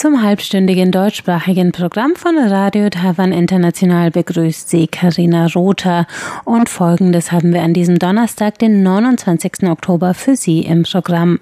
Zum 0.00 0.22
halbstündigen 0.22 0.92
deutschsprachigen 0.92 1.72
Programm 1.72 2.16
von 2.16 2.38
Radio 2.38 2.88
Taiwan 2.88 3.32
International 3.32 4.10
begrüßt 4.10 4.70
Sie 4.70 4.86
Karina 4.86 5.46
Rother 5.54 6.06
und 6.46 6.70
folgendes 6.70 7.32
haben 7.32 7.52
wir 7.52 7.60
an 7.60 7.74
diesem 7.74 7.98
Donnerstag, 7.98 8.58
den 8.58 8.82
29. 8.82 9.64
Oktober 9.64 10.14
für 10.14 10.36
Sie 10.36 10.60
im 10.60 10.84
Programm. 10.84 11.38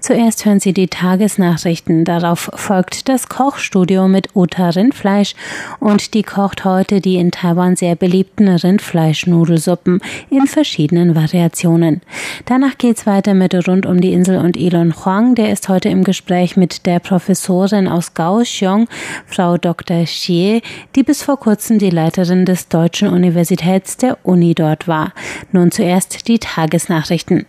Zuerst 0.00 0.44
hören 0.44 0.60
Sie 0.60 0.74
die 0.74 0.88
Tagesnachrichten, 0.88 2.04
darauf 2.04 2.50
folgt 2.52 3.08
das 3.08 3.30
Kochstudio 3.30 4.08
mit 4.08 4.36
Uta 4.36 4.68
Rindfleisch 4.68 5.34
und 5.80 6.12
die 6.12 6.22
kocht 6.22 6.66
heute 6.66 7.00
die 7.00 7.16
in 7.16 7.30
Taiwan 7.30 7.76
sehr 7.76 7.96
beliebten 7.96 8.46
Rindfleischnudelsuppen 8.46 10.02
in 10.28 10.46
verschiedenen 10.46 11.14
Variationen. 11.14 12.02
Danach 12.44 12.76
geht's 12.76 13.06
weiter 13.06 13.32
mit 13.32 13.54
Rund 13.66 13.86
um 13.86 14.02
die 14.02 14.12
Insel 14.12 14.36
und 14.36 14.58
Elon 14.58 14.94
Huang, 15.02 15.34
der 15.34 15.50
ist 15.50 15.70
heute 15.70 15.88
im 15.88 16.04
Gespräch 16.04 16.58
mit 16.58 16.84
der 16.84 16.98
Professorin 16.98 17.88
aus 17.88 18.01
aus 18.02 18.14
Kaohsiung, 18.14 18.88
Frau 19.26 19.56
Dr. 19.56 20.04
Xie, 20.04 20.60
die 20.96 21.02
bis 21.04 21.22
vor 21.22 21.38
kurzem 21.38 21.78
die 21.78 21.90
Leiterin 21.90 22.44
des 22.44 22.68
Deutschen 22.68 23.08
Universitäts 23.08 23.96
der 23.96 24.18
Uni 24.24 24.54
dort 24.54 24.88
war. 24.88 25.12
Nun 25.52 25.70
zuerst 25.70 26.26
die 26.26 26.40
Tagesnachrichten. 26.40 27.46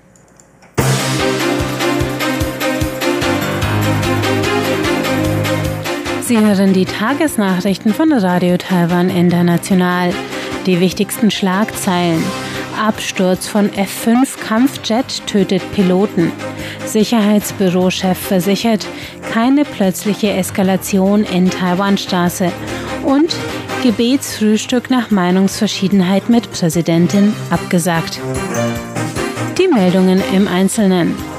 Sie 6.22 6.40
hören 6.40 6.74
die 6.74 6.86
Tagesnachrichten 6.86 7.94
von 7.94 8.14
Radio 8.14 8.58
Taiwan 8.58 9.10
International. 9.10 10.14
Die 10.68 10.80
wichtigsten 10.80 11.32
Schlagzeilen. 11.32 12.24
Absturz 12.80 13.48
von 13.48 13.72
F-5 13.74 14.40
Kampfjet 14.40 15.26
tötet 15.28 15.62
Piloten. 15.74 16.32
Sicherheitsbürochef 16.94 18.18
versichert, 18.18 18.88
keine 19.32 19.66
plötzliche 19.66 20.32
Eskalation 20.32 21.24
in 21.24 21.50
Taiwanstraße. 21.50 22.52
Und 23.04 23.36
Gebetsfrühstück 23.82 24.90
nach 24.90 25.12
Meinungsverschiedenheit 25.12 26.30
mit 26.30 26.52
Präsidentin 26.52 27.34
abgesagt. 27.50 28.22
Die 29.58 29.68
Meldungen 29.68 30.22
im 30.34 30.48
Einzelnen. 30.48 31.33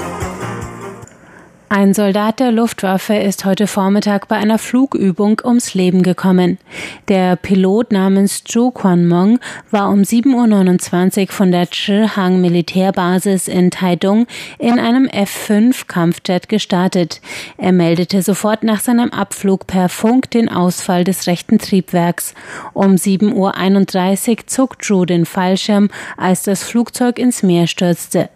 Ein 1.67 1.95
Soldat 1.95 2.39
der 2.39 2.51
Luftwaffe 2.51 3.15
ist 3.15 3.43
heute 3.43 3.65
Vormittag 3.65 4.27
bei 4.27 4.35
einer 4.35 4.59
Flugübung 4.59 5.41
ums 5.43 5.73
Leben 5.73 6.03
gekommen. 6.03 6.59
Der 7.07 7.35
Pilot 7.35 7.91
namens 7.91 8.43
Zhu 8.43 8.69
Quanmong 8.69 9.39
war 9.71 9.89
um 9.89 10.01
7.29 10.01 11.21
Uhr 11.21 11.27
von 11.31 11.51
der 11.51 11.67
Chihang 11.67 12.39
Militärbasis 12.39 13.47
in 13.47 13.71
Taidong 13.71 14.27
in 14.59 14.77
einem 14.79 15.07
F-5 15.07 15.87
Kampfjet 15.87 16.49
gestartet. 16.49 17.19
Er 17.57 17.71
meldete 17.71 18.21
sofort 18.21 18.63
nach 18.63 18.79
seinem 18.79 19.09
Abflug 19.09 19.65
per 19.65 19.89
Funk 19.89 20.29
den 20.29 20.49
Ausfall 20.49 21.03
des 21.03 21.25
rechten 21.25 21.57
Triebwerks. 21.57 22.35
Um 22.73 22.93
7.31 22.93 24.29
Uhr 24.29 24.37
zog 24.45 24.83
Zhu 24.83 25.05
den 25.05 25.25
Fallschirm, 25.25 25.89
als 26.15 26.43
das 26.43 26.63
Flugzeug 26.63 27.17
ins 27.17 27.41
Meer 27.41 27.65
stürzte. 27.65 28.29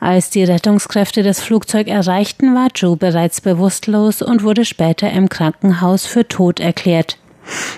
Als 0.00 0.30
die 0.30 0.44
Rettungskräfte 0.44 1.22
das 1.22 1.40
Flugzeug 1.40 1.88
erreichten, 1.88 2.54
war 2.54 2.68
Joe 2.74 2.96
bereits 2.96 3.40
bewusstlos 3.40 4.22
und 4.22 4.42
wurde 4.42 4.64
später 4.64 5.10
im 5.10 5.28
Krankenhaus 5.28 6.06
für 6.06 6.26
tot 6.26 6.60
erklärt. 6.60 7.18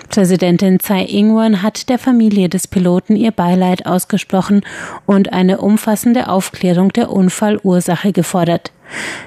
Präsidentin 0.09 0.79
Tsai 0.79 1.05
Ing-wen 1.05 1.61
hat 1.63 1.89
der 1.89 1.97
Familie 1.97 2.49
des 2.49 2.67
Piloten 2.67 3.15
ihr 3.15 3.31
Beileid 3.31 3.85
ausgesprochen 3.85 4.61
und 5.05 5.33
eine 5.33 5.59
umfassende 5.59 6.29
Aufklärung 6.29 6.93
der 6.93 7.11
Unfallursache 7.11 8.11
gefordert. 8.11 8.71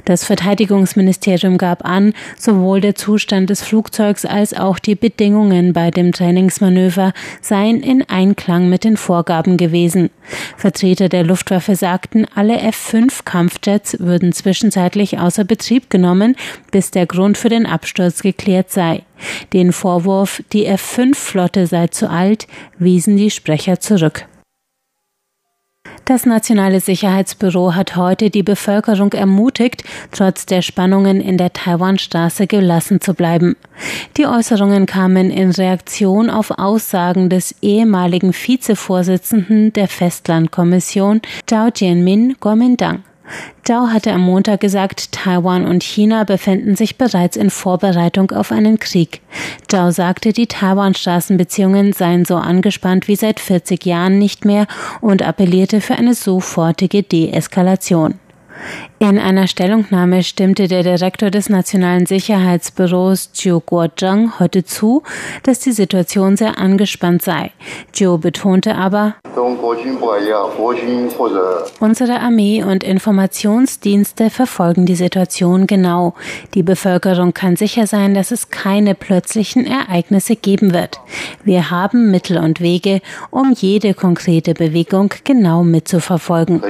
Das 0.04 0.24
Verteidigungsministerium 0.24 1.58
gab 1.58 1.84
an, 1.84 2.14
sowohl 2.38 2.80
der 2.80 2.94
Zustand 2.94 3.50
des 3.50 3.62
Flugzeugs 3.62 4.24
als 4.24 4.54
auch 4.54 4.78
die 4.78 4.94
Bedingungen 4.94 5.72
bei 5.72 5.90
dem 5.90 6.12
Trainingsmanöver 6.12 7.12
seien 7.40 7.82
in 7.82 8.08
Einklang 8.08 8.68
mit 8.68 8.84
den 8.84 8.96
Vorgaben 8.96 9.56
gewesen. 9.56 10.10
Vertreter 10.56 11.08
der 11.08 11.24
Luftwaffe 11.24 11.76
sagten, 11.76 12.26
alle 12.34 12.58
F-5 12.60 13.24
Kampfjets 13.24 13.98
würden 14.00 14.32
zwischenzeitlich 14.32 15.18
außer 15.18 15.44
Betrieb 15.44 15.90
genommen, 15.90 16.36
bis 16.70 16.90
der 16.90 17.06
Grund 17.06 17.38
für 17.38 17.48
den 17.48 17.66
Absturz 17.66 18.22
geklärt 18.22 18.70
sei. 18.70 19.02
Den 19.52 19.72
Vorwurf, 19.72 20.42
die 20.52 20.66
F-5-Flotte 20.66 21.66
sei 21.66 21.88
zu 21.88 22.08
alt, 22.08 22.46
wiesen 22.78 23.16
die 23.16 23.30
Sprecher 23.30 23.80
zurück. 23.80 24.26
Das 26.08 26.24
Nationale 26.24 26.80
Sicherheitsbüro 26.80 27.74
hat 27.74 27.94
heute 27.94 28.30
die 28.30 28.42
Bevölkerung 28.42 29.12
ermutigt, 29.12 29.84
trotz 30.10 30.46
der 30.46 30.62
Spannungen 30.62 31.20
in 31.20 31.36
der 31.36 31.52
Taiwanstraße 31.52 32.46
gelassen 32.46 33.02
zu 33.02 33.12
bleiben. 33.12 33.56
Die 34.16 34.26
Äußerungen 34.26 34.86
kamen 34.86 35.30
in 35.30 35.50
Reaktion 35.50 36.30
auf 36.30 36.50
Aussagen 36.52 37.28
des 37.28 37.54
ehemaligen 37.60 38.32
Vizevorsitzenden 38.32 39.74
der 39.74 39.86
Festlandkommission 39.86 41.20
Zhao 41.46 41.68
Jianmin 41.76 42.40
Kuomintang. 42.40 43.02
Zhao 43.64 43.88
hatte 43.88 44.12
am 44.12 44.22
Montag 44.22 44.60
gesagt, 44.60 45.12
Taiwan 45.12 45.66
und 45.66 45.82
China 45.82 46.24
befänden 46.24 46.76
sich 46.76 46.96
bereits 46.96 47.36
in 47.36 47.50
Vorbereitung 47.50 48.30
auf 48.30 48.52
einen 48.52 48.78
Krieg. 48.78 49.20
Zhao 49.68 49.90
sagte, 49.90 50.32
die 50.32 50.46
Taiwan-Straßenbeziehungen 50.46 51.92
seien 51.92 52.24
so 52.24 52.36
angespannt 52.36 53.08
wie 53.08 53.16
seit 53.16 53.40
40 53.40 53.84
Jahren 53.84 54.18
nicht 54.18 54.44
mehr 54.44 54.66
und 55.00 55.22
appellierte 55.22 55.80
für 55.80 55.94
eine 55.94 56.14
sofortige 56.14 57.02
Deeskalation. 57.02 58.14
In 59.00 59.16
einer 59.16 59.46
Stellungnahme 59.46 60.24
stimmte 60.24 60.66
der 60.66 60.82
Direktor 60.82 61.30
des 61.30 61.48
Nationalen 61.48 62.06
Sicherheitsbüros 62.06 63.30
Jiu 63.32 63.60
Guozheng 63.60 64.32
heute 64.40 64.64
zu, 64.64 65.04
dass 65.44 65.60
die 65.60 65.70
Situation 65.70 66.36
sehr 66.36 66.58
angespannt 66.58 67.22
sei. 67.22 67.52
Jiu 67.94 68.18
betonte 68.18 68.74
aber, 68.74 69.14
unsere 71.80 72.20
Armee 72.20 72.64
und 72.64 72.82
Informationsdienste 72.82 74.30
verfolgen 74.30 74.84
die 74.84 74.96
Situation 74.96 75.68
genau. 75.68 76.14
Die 76.54 76.64
Bevölkerung 76.64 77.32
kann 77.32 77.54
sicher 77.54 77.86
sein, 77.86 78.14
dass 78.14 78.32
es 78.32 78.50
keine 78.50 78.96
plötzlichen 78.96 79.64
Ereignisse 79.64 80.34
geben 80.34 80.74
wird. 80.74 80.98
Wir 81.44 81.70
haben 81.70 82.10
Mittel 82.10 82.38
und 82.38 82.60
Wege, 82.60 83.00
um 83.30 83.52
jede 83.52 83.94
konkrete 83.94 84.54
Bewegung 84.54 85.14
genau 85.22 85.62
mitzuverfolgen. 85.62 86.60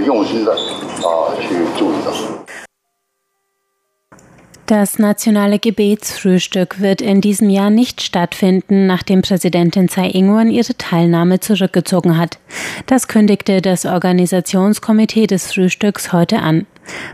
Das 4.68 4.98
nationale 4.98 5.58
Gebetsfrühstück 5.58 6.78
wird 6.78 7.00
in 7.00 7.22
diesem 7.22 7.48
Jahr 7.48 7.70
nicht 7.70 8.02
stattfinden, 8.02 8.86
nachdem 8.86 9.22
Präsidentin 9.22 9.88
Tsai 9.88 10.10
Ing-wen 10.10 10.50
ihre 10.50 10.76
Teilnahme 10.76 11.40
zurückgezogen 11.40 12.18
hat. 12.18 12.38
Das 12.84 13.08
kündigte 13.08 13.62
das 13.62 13.86
Organisationskomitee 13.86 15.26
des 15.26 15.54
Frühstücks 15.54 16.12
heute 16.12 16.40
an. 16.40 16.66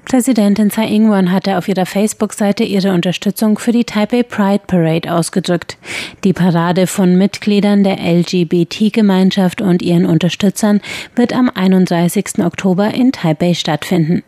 Präsidentin 0.04 0.72
Tsai 0.72 0.88
Ing-wen 0.88 1.30
hatte 1.30 1.56
auf 1.56 1.68
ihrer 1.68 1.86
Facebook-Seite 1.86 2.64
ihre 2.64 2.92
Unterstützung 2.92 3.56
für 3.56 3.70
die 3.70 3.84
Taipei 3.84 4.24
Pride 4.24 4.64
Parade 4.66 5.14
ausgedrückt. 5.14 5.76
Die 6.24 6.32
Parade 6.32 6.88
von 6.88 7.16
Mitgliedern 7.16 7.84
der 7.84 7.98
LGBT-Gemeinschaft 8.00 9.60
und 9.60 9.80
ihren 9.80 10.06
Unterstützern 10.06 10.80
wird 11.14 11.32
am 11.32 11.48
31. 11.54 12.40
Oktober 12.40 12.92
in 12.92 13.12
Taipei 13.12 13.54
stattfinden. 13.54 14.24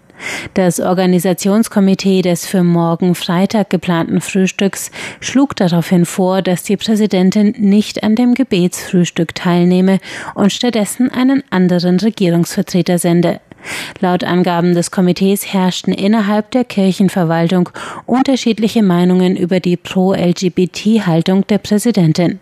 Das 0.55 0.81
Organisationskomitee 0.81 2.23
des 2.23 2.47
für 2.47 2.63
morgen 2.63 3.15
Freitag 3.15 3.71
geplanten 3.71 4.21
Frühstücks 4.21 4.91
schlug 5.21 5.57
daraufhin 5.57 6.07
vor, 6.07 6.43
dass 6.43 6.63
die 6.63 6.77
Präsidentin 6.77 7.55
nicht 7.59 8.03
an 8.03 8.15
dem 8.15 8.35
Gebetsfrühstück 8.35 9.35
teilnehme 9.35 9.99
und 10.35 10.53
stattdessen 10.53 11.11
einen 11.11 11.43
anderen 11.51 11.99
Regierungsvertreter 12.01 12.99
sende. 12.99 13.41
Laut 14.01 14.25
Angaben 14.25 14.75
des 14.75 14.91
Komitees 14.91 15.53
herrschten 15.53 15.93
innerhalb 15.93 16.51
der 16.53 16.65
Kirchenverwaltung 16.65 17.71
unterschiedliche 18.07 18.83
Meinungen 18.83 19.37
über 19.37 19.61
die 19.61 19.77
Pro-LGBT-Haltung 19.77 21.47
der 21.47 21.59
Präsidentin. 21.59 22.39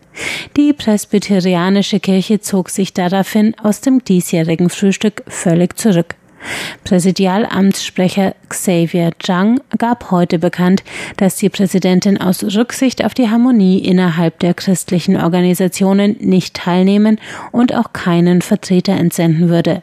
Die 0.56 0.72
presbyterianische 0.72 2.00
Kirche 2.00 2.40
zog 2.40 2.70
sich 2.70 2.93
daraufhin 2.93 3.54
aus 3.62 3.81
dem 3.81 4.04
diesjährigen 4.04 4.70
Frühstück 4.70 5.22
völlig 5.26 5.78
zurück. 5.78 6.14
Präsidialamtssprecher 6.85 8.35
Xavier 8.49 9.12
Zhang 9.19 9.61
gab 9.79 10.11
heute 10.11 10.38
bekannt, 10.38 10.82
dass 11.17 11.37
die 11.37 11.49
Präsidentin 11.49 12.20
aus 12.20 12.43
Rücksicht 12.43 13.05
auf 13.05 13.14
die 13.14 13.31
Harmonie 13.31 13.79
innerhalb 13.79 14.38
der 14.41 14.55
christlichen 14.55 15.17
Organisationen 15.17 16.17
nicht 16.20 16.55
teilnehmen 16.55 17.19
und 17.52 17.75
auch 17.75 17.93
keinen 17.93 18.43
Vertreter 18.43 18.93
entsenden 18.93 19.49
würde. 19.49 19.82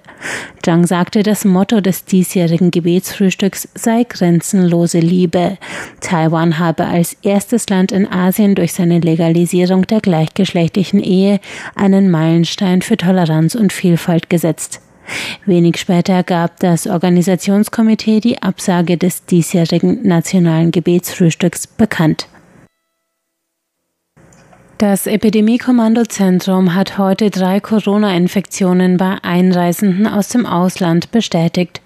Zhang 0.64 0.86
sagte, 0.86 1.24
das 1.24 1.44
Motto 1.44 1.82
des 1.82 2.06
diesjährigen 2.06 2.72
Gebetsfrühstücks 2.72 3.68
sei 3.74 4.06
grenzenlose 4.08 5.00
Liebe. 5.00 5.58
Taiwan 6.02 6.60
habe 6.60 6.86
als 6.86 7.18
erstes 7.24 7.68
Land 7.70 7.92
in 7.92 8.08
Asien 8.08 8.56
durch 8.56 8.74
seine 8.74 9.00
Legalisierung 9.00 9.88
der 9.88 10.02
gleichgeschlechtlichen 10.02 11.02
Ehe 11.02 11.40
einen 11.76 12.12
Meilenstein 12.12 12.82
für 12.82 12.98
Toleranz 12.98 13.56
und 13.56 13.74
Vielfalt 13.74 14.30
gesetzt. 14.30 14.82
Wenig 15.46 15.78
später 15.78 16.24
gab 16.24 16.60
das 16.60 16.88
Organisationskomitee 16.88 18.20
die 18.20 18.42
Absage 18.42 18.98
des 18.98 19.26
diesjährigen 19.26 20.08
nationalen 20.08 20.72
Gebetsfrühstücks 20.72 21.68
bekannt. 21.68 22.28
Das 24.82 25.06
Epidemiekommandozentrum 25.06 26.74
hat 26.74 26.98
heute 26.98 27.30
drei 27.30 27.60
Corona-Infektionen 27.60 28.98
bei 28.98 29.18
Einreisenden 29.22 30.08
aus 30.08 30.30
dem 30.30 30.48
Ausland 30.48 31.12
bestätigt. 31.12 31.82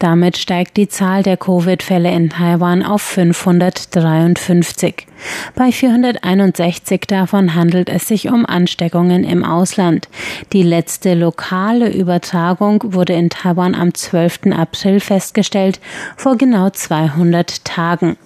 Damit 0.00 0.36
steigt 0.36 0.76
die 0.76 0.88
Zahl 0.88 1.22
der 1.22 1.36
Covid-Fälle 1.36 2.10
in 2.10 2.30
Taiwan 2.30 2.82
auf 2.82 3.02
553. 3.02 5.06
Bei 5.54 5.70
461 5.70 7.02
davon 7.06 7.54
handelt 7.54 7.88
es 7.88 8.08
sich 8.08 8.28
um 8.28 8.44
Ansteckungen 8.44 9.22
im 9.22 9.44
Ausland. 9.44 10.08
Die 10.52 10.64
letzte 10.64 11.14
lokale 11.14 11.92
Übertragung 11.92 12.82
wurde 12.82 13.12
in 13.12 13.30
Taiwan 13.30 13.76
am 13.76 13.94
12. 13.94 14.46
April 14.58 14.98
festgestellt, 14.98 15.78
vor 16.16 16.36
genau 16.36 16.70
200 16.70 17.64
Tagen. 17.64 18.16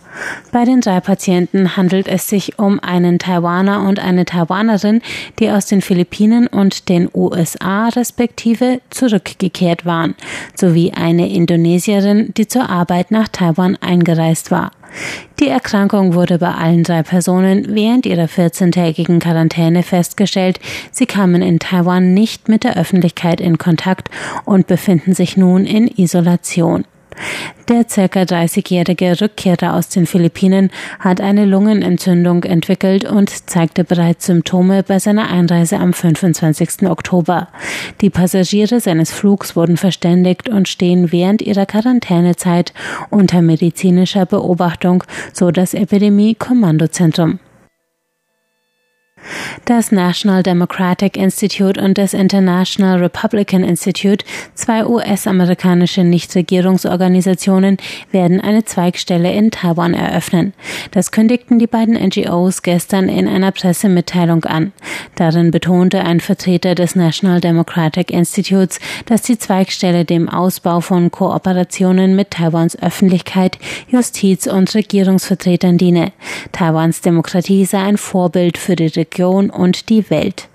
Bei 0.52 0.64
den 0.64 0.80
drei 0.80 1.00
Patienten 1.00 1.76
handelt 1.76 2.08
es 2.08 2.28
sich 2.28 2.58
um 2.58 2.80
einen 2.80 3.18
Taiwaner 3.18 3.86
und 3.86 3.98
eine 3.98 4.24
Taiwanerin, 4.24 5.02
die 5.38 5.50
aus 5.50 5.66
den 5.66 5.82
Philippinen 5.82 6.46
und 6.46 6.88
den 6.88 7.08
USA 7.12 7.88
respektive 7.88 8.80
zurückgekehrt 8.90 9.84
waren, 9.84 10.14
sowie 10.54 10.92
eine 10.92 11.32
Indonesierin, 11.32 12.32
die 12.36 12.46
zur 12.46 12.68
Arbeit 12.68 13.10
nach 13.10 13.28
Taiwan 13.28 13.76
eingereist 13.76 14.50
war. 14.50 14.70
Die 15.40 15.48
Erkrankung 15.48 16.14
wurde 16.14 16.38
bei 16.38 16.52
allen 16.52 16.84
drei 16.84 17.02
Personen 17.02 17.74
während 17.74 18.06
ihrer 18.06 18.26
14-tägigen 18.26 19.18
Quarantäne 19.18 19.82
festgestellt. 19.82 20.60
Sie 20.92 21.06
kamen 21.06 21.42
in 21.42 21.58
Taiwan 21.58 22.14
nicht 22.14 22.48
mit 22.48 22.62
der 22.62 22.76
Öffentlichkeit 22.76 23.40
in 23.40 23.58
Kontakt 23.58 24.08
und 24.44 24.68
befinden 24.68 25.12
sich 25.12 25.36
nun 25.36 25.66
in 25.66 25.88
Isolation. 25.88 26.84
Der 27.68 27.84
ca. 27.84 28.22
30-jährige 28.22 29.20
Rückkehrer 29.20 29.74
aus 29.74 29.88
den 29.88 30.06
Philippinen 30.06 30.70
hat 30.98 31.20
eine 31.20 31.46
Lungenentzündung 31.46 32.44
entwickelt 32.44 33.04
und 33.04 33.48
zeigte 33.48 33.84
bereits 33.84 34.26
Symptome 34.26 34.82
bei 34.82 34.98
seiner 34.98 35.30
Einreise 35.30 35.78
am 35.78 35.94
25. 35.94 36.88
Oktober. 36.88 37.48
Die 38.02 38.10
Passagiere 38.10 38.80
seines 38.80 39.12
Flugs 39.12 39.56
wurden 39.56 39.78
verständigt 39.78 40.48
und 40.48 40.68
stehen 40.68 41.10
während 41.10 41.40
ihrer 41.40 41.64
Quarantänezeit 41.64 42.74
unter 43.08 43.40
medizinischer 43.40 44.26
Beobachtung, 44.26 45.04
so 45.32 45.50
das 45.50 45.72
Epidemie-Kommandozentrum. 45.72 47.38
Das 49.64 49.92
National 49.92 50.42
Democratic 50.42 51.16
Institute 51.16 51.80
und 51.80 51.96
das 51.96 52.14
International 52.14 52.98
Republican 52.98 53.64
Institute, 53.64 54.24
zwei 54.54 54.86
US-amerikanische 54.86 56.04
Nichtregierungsorganisationen, 56.04 57.78
werden 58.10 58.40
eine 58.40 58.64
Zweigstelle 58.64 59.32
in 59.32 59.50
Taiwan 59.50 59.94
eröffnen. 59.94 60.52
Das 60.90 61.10
kündigten 61.12 61.58
die 61.58 61.66
beiden 61.66 61.94
NGOs 61.94 62.62
gestern 62.62 63.08
in 63.08 63.28
einer 63.28 63.52
Pressemitteilung 63.52 64.44
an. 64.44 64.72
Darin 65.16 65.50
betonte 65.50 66.04
ein 66.04 66.20
Vertreter 66.20 66.74
des 66.74 66.96
National 66.96 67.40
Democratic 67.40 68.10
Institutes, 68.10 68.80
dass 69.06 69.22
die 69.22 69.38
Zweigstelle 69.38 70.04
dem 70.04 70.28
Ausbau 70.28 70.80
von 70.80 71.10
Kooperationen 71.10 72.16
mit 72.16 72.30
Taiwans 72.30 72.80
Öffentlichkeit, 72.80 73.58
Justiz 73.88 74.46
und 74.46 74.74
Regierungsvertretern 74.74 75.78
diene. 75.78 76.12
Taiwans 76.52 77.00
Demokratie 77.00 77.64
sei 77.64 77.82
ein 77.82 77.96
Vorbild 77.96 78.58
für 78.58 78.76
die 78.76 78.86
Region 79.14 79.48
und 79.48 79.88
die 79.90 80.10
Welt. 80.10 80.48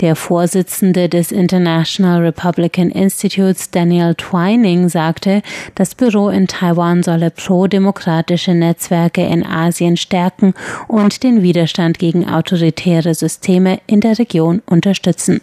Der 0.00 0.16
Vorsitzende 0.16 1.08
des 1.08 1.32
International 1.32 2.22
Republican 2.22 2.90
Institutes, 2.90 3.70
Daniel 3.70 4.14
Twining, 4.14 4.88
sagte, 4.88 5.42
das 5.74 5.94
Büro 5.94 6.30
in 6.30 6.46
Taiwan 6.46 7.02
solle 7.02 7.30
pro-demokratische 7.30 8.54
Netzwerke 8.54 9.22
in 9.22 9.44
Asien 9.44 9.98
stärken 9.98 10.54
und 10.88 11.22
den 11.22 11.42
Widerstand 11.42 11.98
gegen 11.98 12.28
autoritäre 12.28 13.14
Systeme 13.14 13.80
in 13.86 14.00
der 14.00 14.18
Region 14.18 14.62
unterstützen. 14.64 15.42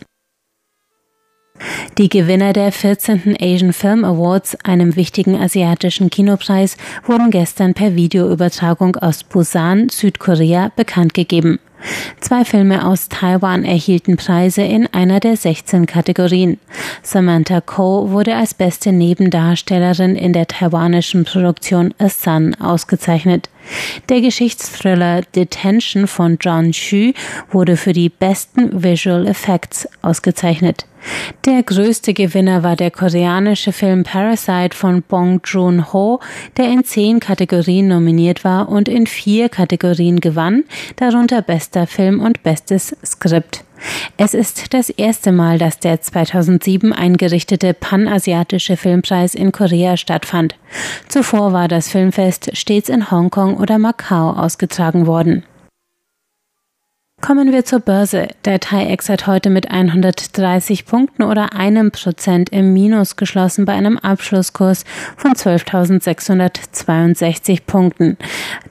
Die 1.99 2.09
Gewinner 2.09 2.53
der 2.53 2.71
14. 2.71 3.37
Asian 3.39 3.73
Film 3.73 4.03
Awards, 4.03 4.57
einem 4.63 4.95
wichtigen 4.95 5.35
asiatischen 5.35 6.09
Kinopreis, 6.09 6.75
wurden 7.05 7.29
gestern 7.29 7.75
per 7.75 7.95
Videoübertragung 7.95 8.95
aus 8.95 9.23
Busan, 9.23 9.89
Südkorea, 9.89 10.71
bekannt 10.75 11.13
gegeben. 11.13 11.59
Zwei 12.19 12.45
Filme 12.45 12.85
aus 12.85 13.09
Taiwan 13.09 13.65
erhielten 13.65 14.17
Preise 14.17 14.61
in 14.61 14.87
einer 14.93 15.19
der 15.19 15.37
16 15.37 15.85
Kategorien. 15.85 16.59
Samantha 17.01 17.61
Ko 17.61 18.11
wurde 18.11 18.35
als 18.35 18.53
beste 18.53 18.91
Nebendarstellerin 18.91 20.15
in 20.15 20.33
der 20.33 20.47
taiwanischen 20.47 21.25
Produktion 21.25 21.93
A 21.97 22.09
Sun 22.09 22.55
ausgezeichnet. 22.55 23.49
Der 24.09 24.21
Geschichtsthriller 24.21 25.21
Detention 25.35 26.07
von 26.07 26.37
John 26.39 26.71
Xu 26.71 27.13
wurde 27.51 27.77
für 27.77 27.93
die 27.93 28.09
besten 28.09 28.83
Visual 28.83 29.27
Effects 29.27 29.87
ausgezeichnet. 30.01 30.85
Der 31.45 31.63
größte 31.63 32.13
Gewinner 32.13 32.63
war 32.63 32.75
der 32.75 32.91
koreanische 32.91 33.73
Film 33.73 34.03
Parasite 34.03 34.75
von 34.75 35.01
Bong 35.01 35.41
Joon-ho, 35.43 36.19
der 36.57 36.69
in 36.71 36.83
zehn 36.83 37.19
Kategorien 37.19 37.89
nominiert 37.89 38.43
war 38.43 38.69
und 38.69 38.87
in 38.87 39.07
vier 39.07 39.49
Kategorien 39.49 40.21
gewann, 40.21 40.63
darunter 40.95 41.41
bester 41.41 41.87
Film 41.87 42.21
und 42.21 42.43
bestes 42.43 42.95
Skript. 43.05 43.63
Es 44.17 44.33
ist 44.33 44.73
das 44.73 44.89
erste 44.89 45.31
Mal, 45.31 45.57
dass 45.57 45.79
der 45.79 46.01
2007 46.01 46.93
eingerichtete 46.93 47.73
Panasiatische 47.73 48.77
Filmpreis 48.77 49.35
in 49.35 49.51
Korea 49.51 49.97
stattfand. 49.97 50.55
Zuvor 51.07 51.53
war 51.53 51.67
das 51.67 51.89
Filmfest 51.89 52.55
stets 52.55 52.89
in 52.89 53.11
Hongkong 53.11 53.57
oder 53.57 53.79
Macau 53.79 54.31
ausgetragen 54.31 55.07
worden. 55.07 55.43
Kommen 57.25 57.53
wir 57.53 57.63
zur 57.63 57.79
Börse. 57.79 58.27
Der 58.43 58.59
TAIEX 58.59 59.07
hat 59.07 59.27
heute 59.27 59.49
mit 59.49 59.71
130 59.71 60.85
Punkten 60.85 61.23
oder 61.23 61.53
einem 61.53 61.91
Prozent 61.91 62.49
im 62.49 62.73
Minus 62.73 63.15
geschlossen 63.15 63.63
bei 63.63 63.71
einem 63.71 63.97
Abschlusskurs 63.97 64.83
von 65.15 65.31
12.662 65.31 67.61
Punkten. 67.65 68.17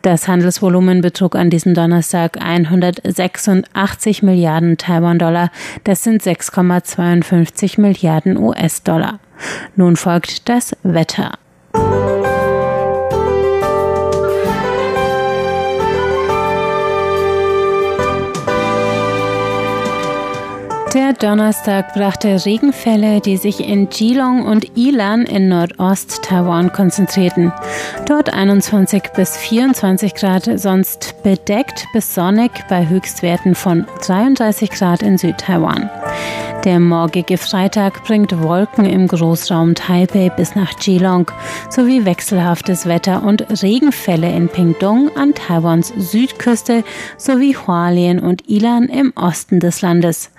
Das 0.02 0.28
Handelsvolumen 0.28 1.00
betrug 1.00 1.34
an 1.34 1.48
diesem 1.48 1.72
Donnerstag 1.72 2.42
186 2.42 4.22
Milliarden 4.22 4.76
Taiwan-Dollar. 4.76 5.50
Das 5.84 6.02
sind 6.02 6.22
6,52 6.22 7.80
Milliarden 7.80 8.36
US-Dollar. 8.36 9.18
Nun 9.76 9.96
folgt 9.96 10.50
das 10.50 10.76
Wetter. 10.82 11.38
Der 20.94 21.14
Donnerstag 21.14 21.94
brachte 21.94 22.44
Regenfälle, 22.44 23.22
die 23.22 23.38
sich 23.38 23.66
in 23.66 23.88
Geelong 23.88 24.44
und 24.44 24.76
Ilan 24.76 25.22
in 25.22 25.48
Nordost-Taiwan 25.48 26.70
konzentrierten. 26.70 27.50
Dort 28.06 28.30
21 28.30 29.02
bis 29.16 29.38
24 29.38 30.14
Grad, 30.14 30.50
sonst 30.56 31.14
bedeckt 31.22 31.86
bis 31.94 32.14
sonnig 32.14 32.50
bei 32.68 32.86
Höchstwerten 32.86 33.54
von 33.54 33.86
33 34.06 34.68
Grad 34.68 35.02
in 35.02 35.16
Südtaiwan. 35.16 35.88
Der 36.64 36.78
morgige 36.78 37.38
Freitag 37.38 38.04
bringt 38.04 38.40
Wolken 38.40 38.84
im 38.84 39.08
Großraum 39.08 39.74
Taipei 39.74 40.30
bis 40.30 40.54
nach 40.54 40.78
Geelong 40.78 41.28
sowie 41.70 42.04
wechselhaftes 42.04 42.86
Wetter 42.86 43.24
und 43.24 43.62
Regenfälle 43.64 44.30
in 44.30 44.48
Pingtung 44.48 45.10
an 45.16 45.34
Taiwans 45.34 45.92
Südküste 45.96 46.84
sowie 47.16 47.56
Hualien 47.56 48.20
und 48.20 48.48
Ilan 48.48 48.84
im 48.84 49.12
Osten 49.16 49.58
des 49.58 49.82
Landes. 49.82 50.30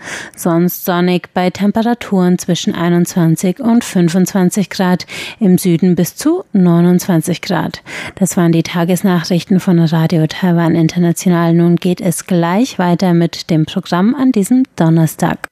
Sonst 0.43 0.83
sonnig 0.83 1.29
bei 1.33 1.51
Temperaturen 1.51 2.37
zwischen 2.37 2.75
21 2.75 3.61
und 3.61 3.81
25 3.81 4.69
Grad, 4.69 5.05
im 5.39 5.57
Süden 5.57 5.95
bis 5.95 6.17
zu 6.17 6.43
29 6.51 7.41
Grad. 7.41 7.81
Das 8.15 8.35
waren 8.35 8.51
die 8.51 8.61
Tagesnachrichten 8.61 9.61
von 9.61 9.79
Radio 9.79 10.27
Taiwan 10.27 10.75
International. 10.75 11.53
Nun 11.53 11.77
geht 11.77 12.01
es 12.01 12.25
gleich 12.25 12.77
weiter 12.77 13.13
mit 13.13 13.49
dem 13.51 13.65
Programm 13.65 14.15
an 14.15 14.33
diesem 14.33 14.63
Donnerstag. 14.75 15.47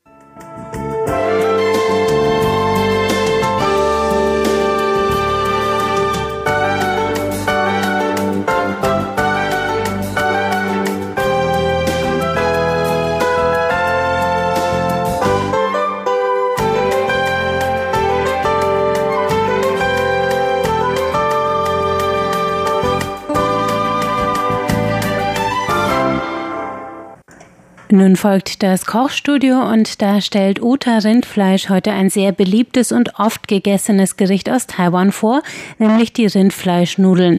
Nun 27.92 28.16
folgt 28.16 28.64
das 28.64 28.86
Kochstudio 28.86 29.70
und 29.70 30.02
da 30.02 30.22
stellt 30.22 30.62
Uta 30.62 31.00
Rindfleisch 31.00 31.68
heute 31.68 31.92
ein 31.92 32.10
sehr 32.10 32.32
beliebtes 32.32 32.94
und 32.94 33.20
oft 33.20 33.50
gegessenes 33.50 34.16
Gericht 34.16 34.50
aus 34.50 34.66
Taiwan 34.66 35.12
vor, 35.12 35.42
nämlich 35.78 36.14
die 36.14 36.26
Rindfleischnudeln. 36.26 37.36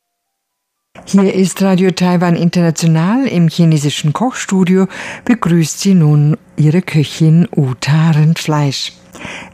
Hier 1.07 1.33
ist 1.33 1.63
Radio 1.63 1.91
Taiwan 1.91 2.37
International 2.37 3.27
im 3.27 3.49
chinesischen 3.49 4.13
Kochstudio. 4.13 4.89
Begrüßt 5.25 5.81
Sie 5.81 5.95
nun 5.95 6.37
Ihre 6.57 6.83
Köchin 6.83 7.49
Uta 7.57 8.11
Rindfleisch. 8.11 8.93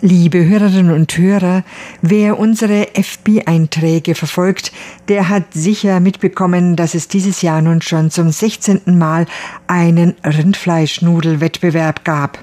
Liebe 0.00 0.44
Hörerinnen 0.44 0.92
und 0.92 1.16
Hörer, 1.16 1.64
wer 2.02 2.38
unsere 2.38 2.94
FB-Einträge 2.94 4.14
verfolgt, 4.14 4.72
der 5.08 5.28
hat 5.28 5.52
sicher 5.54 6.00
mitbekommen, 6.00 6.76
dass 6.76 6.94
es 6.94 7.08
dieses 7.08 7.42
Jahr 7.42 7.62
nun 7.62 7.82
schon 7.82 8.10
zum 8.10 8.30
16. 8.30 8.82
Mal 8.98 9.26
einen 9.66 10.14
Rindfleischnudelwettbewerb 10.24 12.04
gab. 12.04 12.38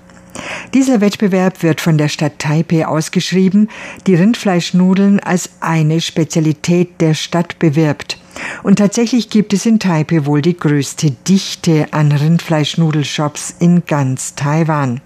Dieser 0.74 1.02
Wettbewerb 1.02 1.64
wird 1.64 1.82
von 1.82 1.98
der 1.98 2.10
Stadt 2.10 2.40
Taipei 2.40 2.86
ausgeschrieben, 2.86 3.70
die 4.06 4.16
Rindfleischnudeln 4.16 5.20
als 5.20 5.50
eine 5.62 6.02
Spezialität 6.02 7.00
der 7.00 7.14
Stadt 7.14 7.58
bewirbt. 7.60 8.18
Und 8.64 8.80
tatsächlich 8.80 9.30
gibt 9.30 9.54
es 9.54 9.66
in 9.66 9.80
Taipei 9.80 10.26
wohl 10.26 10.42
die 10.42 10.58
größte 10.58 11.12
Dichte 11.12 11.88
an 11.92 12.12
Rindfleischnudelshops 12.12 13.56
in 13.60 13.86
ganz 13.86 14.36
Taiwan. 14.36 15.00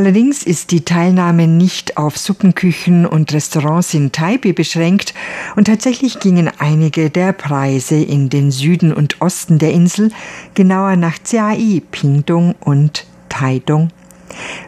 Allerdings 0.00 0.44
ist 0.44 0.70
die 0.70 0.80
Teilnahme 0.80 1.46
nicht 1.46 1.98
auf 1.98 2.16
Suppenküchen 2.16 3.04
und 3.04 3.34
Restaurants 3.34 3.92
in 3.92 4.12
Taipei 4.12 4.54
beschränkt 4.54 5.12
und 5.56 5.66
tatsächlich 5.66 6.20
gingen 6.20 6.50
einige 6.58 7.10
der 7.10 7.34
Preise 7.34 7.96
in 7.96 8.30
den 8.30 8.50
Süden 8.50 8.94
und 8.94 9.20
Osten 9.20 9.58
der 9.58 9.72
Insel, 9.72 10.10
genauer 10.54 10.96
nach 10.96 11.18
Chiai, 11.22 11.82
Pingdong 11.90 12.54
und 12.60 13.04
Taidong. 13.28 13.90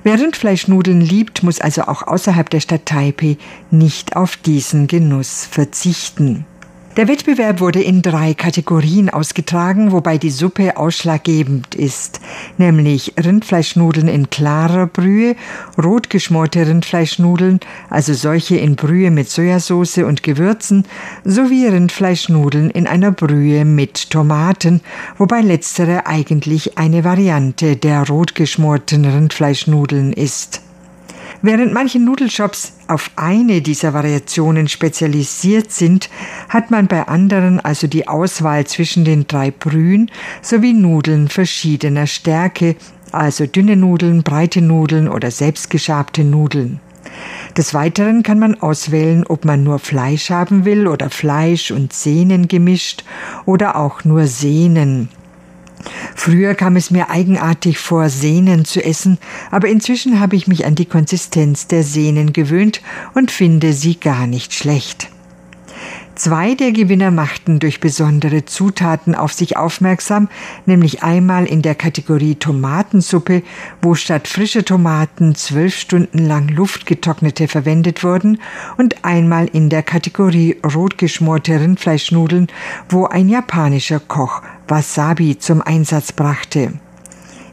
Wer 0.03 0.21
Rindfleischnudeln 0.21 1.01
liebt, 1.01 1.43
muss 1.43 1.63
also 1.63 1.85
auch 1.85 2.07
außerhalb 2.07 2.51
der 2.51 2.61
Stadt 2.61 2.85
Taipei 2.85 3.39
nicht 3.71 4.17
auf 4.17 4.37
diesen 4.37 4.87
Genuss 4.87 5.49
verzichten. 5.51 6.45
Der 6.99 7.09
Wettbewerb 7.09 7.61
wurde 7.61 7.83
in 7.83 8.03
drei 8.03 8.35
Kategorien 8.35 9.09
ausgetragen, 9.09 9.93
wobei 9.93 10.19
die 10.19 10.29
Suppe 10.29 10.77
ausschlaggebend 10.77 11.75
ist, 11.75 12.21
nämlich 12.59 13.15
Rindfleischnudeln 13.17 14.09
in 14.09 14.29
klarer 14.29 14.89
Brühe, 14.89 15.35
rotgeschmorte 15.83 16.67
Rindfleischnudeln, 16.67 17.61
also 17.89 18.13
solche 18.13 18.57
in 18.59 18.77
Brühe 18.77 19.11
mit 19.11 19.31
Sojasauce 19.31 19.99
und 19.99 20.23
Gewürzen, 20.23 20.85
sowie 21.25 21.67
Rindfleischnudeln 21.67 22.69
in 22.69 22.87
einer 22.87 23.11
Brühe 23.11 23.65
mit 23.65 24.11
Tomaten, 24.11 24.83
wobei 25.17 25.41
letztere 25.41 26.05
eigentlich 26.07 26.77
eine 26.77 27.05
Variante 27.05 27.77
der 27.77 28.07
rotgeschmorten 28.07 29.07
Rindfleischnudeln 29.07 30.13
ist. 30.13 30.61
Während 31.45 31.73
manche 31.73 31.99
Nudelshops 31.99 32.75
auf 32.87 33.11
eine 33.17 33.63
dieser 33.63 33.93
Variationen 33.93 34.69
spezialisiert 34.69 35.73
sind, 35.73 36.09
hat 36.49 36.71
man 36.71 36.87
bei 36.87 37.09
anderen 37.09 37.59
also 37.59 37.89
die 37.89 38.07
Auswahl 38.07 38.65
zwischen 38.69 39.05
den 39.05 39.27
drei 39.27 39.51
Brühen 39.51 40.09
sowie 40.41 40.73
Nudeln 40.73 41.27
verschiedener 41.27 42.07
Stärke, 42.07 42.77
also 43.11 43.47
dünne 43.47 43.77
Nudeln, 43.77 44.23
breite 44.23 44.63
Nudeln 44.63 45.09
oder 45.09 45.33
selbstgeschabte 45.33 46.23
Nudeln. 46.23 46.79
Des 47.57 47.75
Weiteren 47.75 48.23
kann 48.23 48.39
man 48.39 48.61
auswählen, 48.61 49.25
ob 49.27 49.45
man 49.45 49.65
nur 49.65 49.81
Fleisch 49.81 50.31
haben 50.31 50.65
will 50.65 50.87
oder 50.87 51.11
Fleisch 51.11 51.73
und 51.73 51.93
Sehnen 51.93 52.47
gemischt 52.47 53.05
oder 53.47 53.75
auch 53.75 54.05
nur 54.05 54.29
Sehnen. 54.29 55.09
Früher 56.15 56.55
kam 56.55 56.77
es 56.77 56.91
mir 56.91 57.11
eigenartig 57.11 57.79
vor, 57.79 58.09
Sehnen 58.09 58.65
zu 58.65 58.85
essen, 58.85 59.19
aber 59.51 59.69
inzwischen 59.69 60.21
habe 60.21 60.37
ich 60.37 60.47
mich 60.47 60.67
an 60.67 60.75
die 60.75 60.87
Konsistenz 60.87 61.67
der 61.67 61.83
Sehnen 61.83 62.33
gewöhnt 62.33 62.81
und 63.15 63.31
finde 63.31 63.73
sie 63.73 63.99
gar 63.99 64.27
nicht 64.27 64.55
schlecht. 64.55 65.09
Zwei 66.15 66.55
der 66.55 66.73
Gewinner 66.73 67.11
machten 67.11 67.59
durch 67.59 67.81
besondere 67.81 68.45
Zutaten 68.45 69.15
auf 69.15 69.33
sich 69.33 69.57
aufmerksam, 69.57 70.29
nämlich 70.67 71.03
einmal 71.03 71.47
in 71.47 71.63
der 71.63 71.75
Kategorie 71.75 72.35
Tomatensuppe, 72.35 73.43
wo 73.81 73.95
statt 73.95 74.29
frische 74.29 74.65
Tomaten 74.65 75.35
zwölf 75.35 75.75
Stunden 75.75 76.19
lang 76.19 76.49
luftgetrocknete 76.49 77.49
verwendet 77.49 78.05
wurden, 78.05 78.41
und 78.77 79.05
einmal 79.05 79.47
in 79.47 79.71
der 79.71 79.83
Kategorie 79.83 80.59
rotgeschmorte 80.63 81.59
Rindfleischnudeln, 81.59 82.49
wo 82.91 83.07
ein 83.07 83.31
japanischer 83.31 83.99
Koch 83.99 84.43
Wasabi 84.73 85.39
zum 85.39 85.61
Einsatz 85.61 86.13
brachte. 86.13 86.73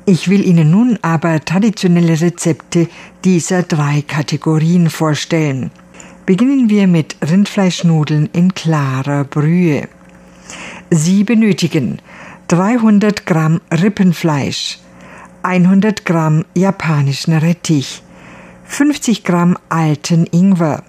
Ich 0.05 0.29
will 0.29 0.47
Ihnen 0.47 0.71
nun 0.71 0.97
aber 1.01 1.43
traditionelle 1.43 2.21
Rezepte 2.21 2.87
dieser 3.25 3.63
drei 3.63 4.03
Kategorien 4.07 4.89
vorstellen. 4.89 5.69
Beginnen 6.25 6.69
wir 6.69 6.87
mit 6.87 7.17
Rindfleischnudeln 7.21 8.29
in 8.31 8.53
klarer 8.53 9.25
Brühe. 9.25 9.89
Sie 10.91 11.25
benötigen 11.25 11.99
300 12.47 13.25
Gramm 13.25 13.59
Rippenfleisch, 13.69 14.79
100 15.43 16.05
Gramm 16.05 16.45
japanischen 16.55 17.33
Rettich, 17.33 18.01
50 18.63 19.25
Gramm 19.25 19.57
alten 19.67 20.25
Ingwer, 20.31 20.83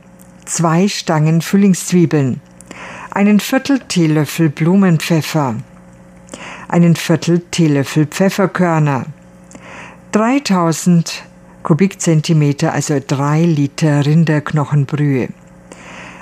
zwei 0.44 0.86
Stangen 0.86 1.42
Frühlingszwiebeln, 1.42 2.40
einen 3.10 3.40
Viertel 3.40 3.80
Teelöffel 3.80 4.48
Blumenpfeffer, 4.48 5.56
einen 6.70 6.94
Viertel 6.94 7.40
Teelöffel 7.50 8.06
Pfefferkörner, 8.06 9.06
3000 10.12 11.24
Kubikzentimeter, 11.62 12.72
also 12.72 13.00
drei 13.04 13.42
Liter 13.42 14.06
Rinderknochenbrühe. 14.06 15.28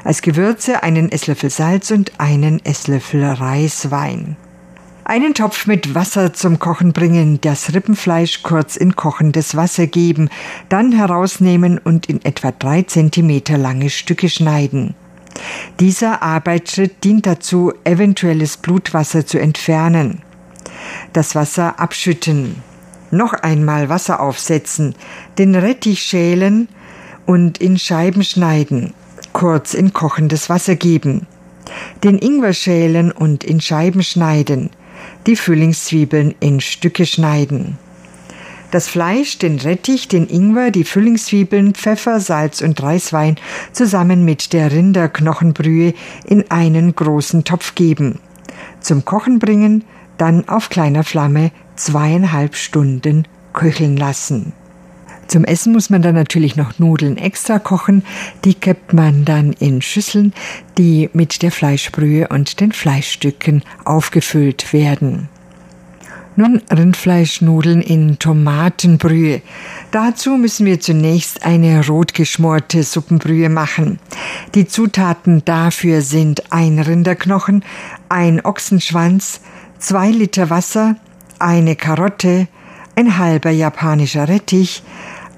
Als 0.05 0.23
Gewürze 0.23 0.83
einen 0.83 1.13
Esslöffel 1.13 1.51
Salz 1.51 1.91
und 1.91 2.13
einen 2.19 2.65
Esslöffel 2.65 3.25
Reiswein. 3.25 4.37
Einen 5.05 5.35
Topf 5.35 5.67
mit 5.67 5.95
Wasser 5.95 6.33
zum 6.33 6.59
Kochen 6.59 6.93
bringen, 6.93 7.41
das 7.41 7.75
Rippenfleisch 7.75 8.43
kurz 8.43 8.77
in 8.77 8.97
kochendes 8.97 9.55
Wasser 9.55 9.87
geben, 9.87 10.29
dann 10.69 10.93
herausnehmen 10.93 11.79
und 11.79 12.07
in 12.07 12.25
etwa 12.25 12.53
drei 12.53 12.83
Zentimeter 12.83 13.59
lange 13.59 13.91
Stücke 13.91 14.29
schneiden. 14.29 14.95
Dieser 15.79 16.23
Arbeitsschritt 16.23 17.05
dient 17.05 17.27
dazu, 17.27 17.73
eventuelles 17.85 18.57
Blutwasser 18.57 19.27
zu 19.27 19.39
entfernen. 19.39 20.23
Das 21.13 21.35
Wasser 21.35 21.79
abschütten 21.81 22.63
noch 23.11 23.33
einmal 23.33 23.89
Wasser 23.89 24.21
aufsetzen, 24.21 24.95
den 25.39 25.55
Rettich 25.55 26.03
schälen 26.03 26.69
und 27.27 27.59
in 27.59 27.79
Scheiben 27.79 28.25
schneiden, 28.25 28.95
kurz 29.33 29.75
in 29.75 29.93
kochendes 29.93 30.49
Wasser 30.49 30.77
geben, 30.77 31.27
den 32.05 32.19
Ingwer 32.19 32.53
schälen 32.53 33.13
und 33.13 33.45
in 33.45 33.61
Scheiben 33.61 34.03
schneiden, 34.03 34.71
die 35.27 35.37
Frühlingszwiebeln 35.37 36.35
in 36.41 36.61
Stücke 36.61 37.07
schneiden. 37.07 37.79
Das 38.71 38.87
Fleisch, 38.87 39.39
den 39.39 39.59
Rettich, 39.59 40.09
den 40.09 40.27
Ingwer, 40.27 40.71
die 40.71 40.85
Frühlingszwiebeln, 40.85 41.73
Pfeffer, 41.73 42.21
Salz 42.21 42.61
und 42.61 42.83
Reiswein 42.83 43.37
zusammen 43.73 44.27
mit 44.27 44.53
der 44.53 44.71
Rinderknochenbrühe 44.71 45.95
in 46.27 46.51
einen 46.51 46.95
großen 46.95 47.45
Topf 47.45 47.75
geben. 47.75 48.19
Zum 48.81 49.07
Kochen 49.07 49.39
bringen, 49.39 49.85
dann 50.19 50.49
auf 50.49 50.69
kleiner 50.69 51.05
Flamme 51.05 51.51
zweieinhalb 51.77 52.55
Stunden 52.57 53.27
köcheln 53.53 53.97
lassen. 53.97 54.53
Zum 55.29 55.45
Essen 55.45 55.75
muss 55.75 55.91
man 55.91 56.01
dann 56.01 56.15
natürlich 56.15 56.57
noch 56.57 56.79
Nudeln 56.79 57.19
extra 57.19 57.59
kochen. 57.59 58.03
Die 58.45 58.55
kippt 58.55 58.95
man 58.95 59.27
dann 59.27 59.53
in 59.53 59.83
Schüsseln, 59.83 60.33
die 60.79 61.11
mit 61.13 61.43
der 61.43 61.53
Fleischbrühe 61.53 62.29
und 62.29 62.61
den 62.61 62.73
Fleischstücken 62.73 63.63
aufgefüllt 63.85 64.73
werden. 64.73 65.29
Nun 66.35 66.63
Rindfleischnudeln 66.71 67.83
in 67.83 68.19
Tomatenbrühe. 68.21 69.43
Dazu 69.91 70.37
müssen 70.37 70.65
wir 70.67 70.81
zunächst 70.81 71.45
eine 71.45 71.85
rotgeschmorte 71.85 72.85
Suppenbrühe 72.85 73.49
machen. 73.49 73.99
Die 74.55 74.69
Zutaten 74.69 75.45
dafür 75.45 76.01
sind 76.01 76.53
ein 76.53 76.79
Rinderknochen, 76.79 77.65
ein 78.09 78.43
Ochsenschwanz, 78.45 79.41
zwei 79.79 80.11
Liter 80.11 80.51
Wasser, 80.51 80.97
eine 81.39 81.77
Karotte, 81.77 82.49
ein 82.97 83.19
halber 83.19 83.51
japanischer 83.51 84.29
Rettich, 84.29 84.83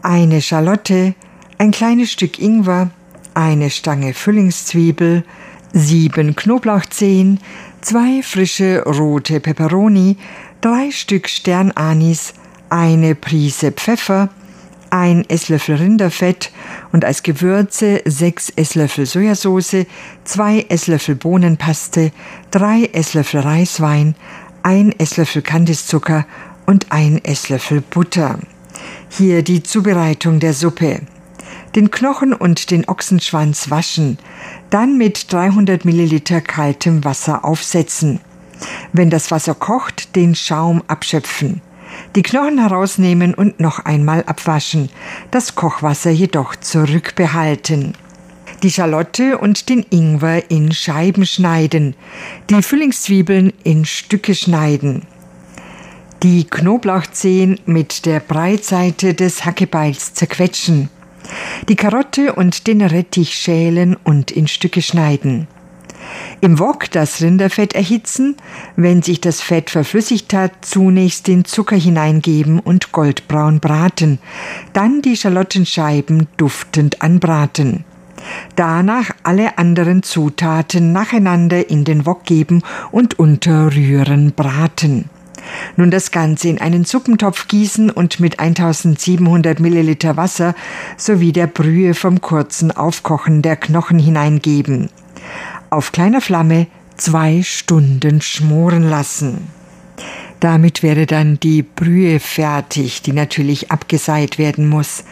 eine 0.02 0.40
Schalotte, 0.40 1.14
ein 1.58 1.70
kleines 1.70 2.12
Stück 2.12 2.38
Ingwer, 2.38 2.90
eine 3.34 3.70
Stange 3.70 4.14
Füllingszwiebel, 4.14 5.24
sieben 5.72 6.34
Knoblauchzehen, 6.34 7.40
zwei 7.80 8.22
frische 8.22 8.82
rote 8.84 9.40
Peperoni, 9.40 10.16
drei 10.60 10.90
Stück 10.90 11.28
Sternanis, 11.28 12.34
eine 12.70 13.14
Prise 13.14 13.72
Pfeffer, 13.72 14.30
ein 14.90 15.24
Esslöffel 15.28 15.76
Rinderfett 15.76 16.52
und 16.92 17.04
als 17.04 17.22
Gewürze 17.22 18.02
sechs 18.04 18.50
Esslöffel 18.50 19.06
Sojasauce, 19.06 19.86
zwei 20.24 20.66
Esslöffel 20.68 21.14
Bohnenpaste, 21.14 22.12
drei 22.50 22.90
Esslöffel 22.92 23.40
Reiswein, 23.40 24.14
ein 24.62 24.92
Esslöffel 24.98 25.42
Kandiszucker 25.42 26.26
und 26.66 26.92
ein 26.92 27.24
Esslöffel 27.24 27.80
Butter. 27.80 28.38
Hier 29.08 29.42
die 29.42 29.62
Zubereitung 29.62 30.40
der 30.40 30.54
Suppe. 30.54 31.00
Den 31.74 31.90
Knochen 31.90 32.32
und 32.32 32.70
den 32.70 32.88
Ochsenschwanz 32.88 33.70
waschen, 33.70 34.18
dann 34.70 34.98
mit 34.98 35.32
300 35.32 35.84
Milliliter 35.84 36.40
kaltem 36.40 37.04
Wasser 37.04 37.44
aufsetzen. 37.44 38.20
Wenn 38.92 39.10
das 39.10 39.30
Wasser 39.30 39.54
kocht, 39.54 40.16
den 40.16 40.34
Schaum 40.34 40.82
abschöpfen. 40.88 41.62
Die 42.16 42.22
Knochen 42.22 42.58
herausnehmen 42.58 43.34
und 43.34 43.60
noch 43.60 43.80
einmal 43.80 44.24
abwaschen, 44.24 44.90
das 45.30 45.54
Kochwasser 45.54 46.10
jedoch 46.10 46.56
zurückbehalten. 46.56 47.94
Die 48.62 48.70
Schalotte 48.70 49.38
und 49.38 49.68
den 49.68 49.86
Ingwer 49.90 50.50
in 50.50 50.72
Scheiben 50.72 51.24
schneiden, 51.24 51.94
die 52.50 52.62
Füllingszwiebeln 52.62 53.52
in 53.64 53.84
Stücke 53.84 54.34
schneiden. 54.34 55.02
Die 56.22 56.44
Knoblauchzehen 56.44 57.58
mit 57.64 58.04
der 58.04 58.20
Breitseite 58.20 59.14
des 59.14 59.46
Hackebeils 59.46 60.12
zerquetschen. 60.12 60.90
Die 61.68 61.76
Karotte 61.76 62.34
und 62.34 62.66
den 62.66 62.82
Rettich 62.82 63.34
schälen 63.34 63.96
und 64.04 64.30
in 64.30 64.46
Stücke 64.46 64.82
schneiden. 64.82 65.48
Im 66.40 66.58
Wok 66.58 66.90
das 66.90 67.20
Rinderfett 67.20 67.74
erhitzen, 67.74 68.36
wenn 68.76 69.02
sich 69.02 69.20
das 69.20 69.40
Fett 69.40 69.68
verflüssigt 69.70 70.32
hat, 70.32 70.52
zunächst 70.62 71.26
den 71.26 71.44
Zucker 71.44 71.76
hineingeben 71.76 72.60
und 72.60 72.92
goldbraun 72.92 73.60
braten, 73.60 74.18
dann 74.72 75.02
die 75.02 75.16
Schalottenscheiben 75.16 76.28
duftend 76.38 77.02
anbraten. 77.02 77.84
Danach 78.56 79.10
alle 79.22 79.58
anderen 79.58 80.02
Zutaten 80.02 80.92
nacheinander 80.92 81.68
in 81.68 81.84
den 81.84 82.06
Wok 82.06 82.24
geben 82.24 82.62
und 82.90 83.18
unterrühren 83.18 84.32
braten. 84.32 85.10
Nun 85.76 85.90
das 85.90 86.10
Ganze 86.10 86.48
in 86.48 86.60
einen 86.60 86.84
Suppentopf 86.84 87.48
gießen 87.48 87.90
und 87.90 88.20
mit 88.20 88.38
1700 88.38 89.58
Milliliter 89.58 90.16
Wasser 90.16 90.54
sowie 90.96 91.32
der 91.32 91.46
Brühe 91.46 91.94
vom 91.94 92.20
kurzen 92.20 92.70
Aufkochen 92.70 93.42
der 93.42 93.56
Knochen 93.56 93.98
hineingeben 93.98 94.90
auf 95.70 95.92
kleiner 95.92 96.20
Flamme 96.20 96.66
zwei 96.96 97.42
Stunden 97.42 98.20
schmoren 98.20 98.82
lassen. 98.82 99.48
Damit 100.40 100.82
wäre 100.82 101.06
dann 101.06 101.38
die 101.40 101.62
Brühe 101.62 102.18
fertig, 102.18 103.02
die 103.02 103.12
natürlich 103.12 103.70
abgeseit 103.70 104.38
werden 104.38 104.68
muss. 104.68 105.04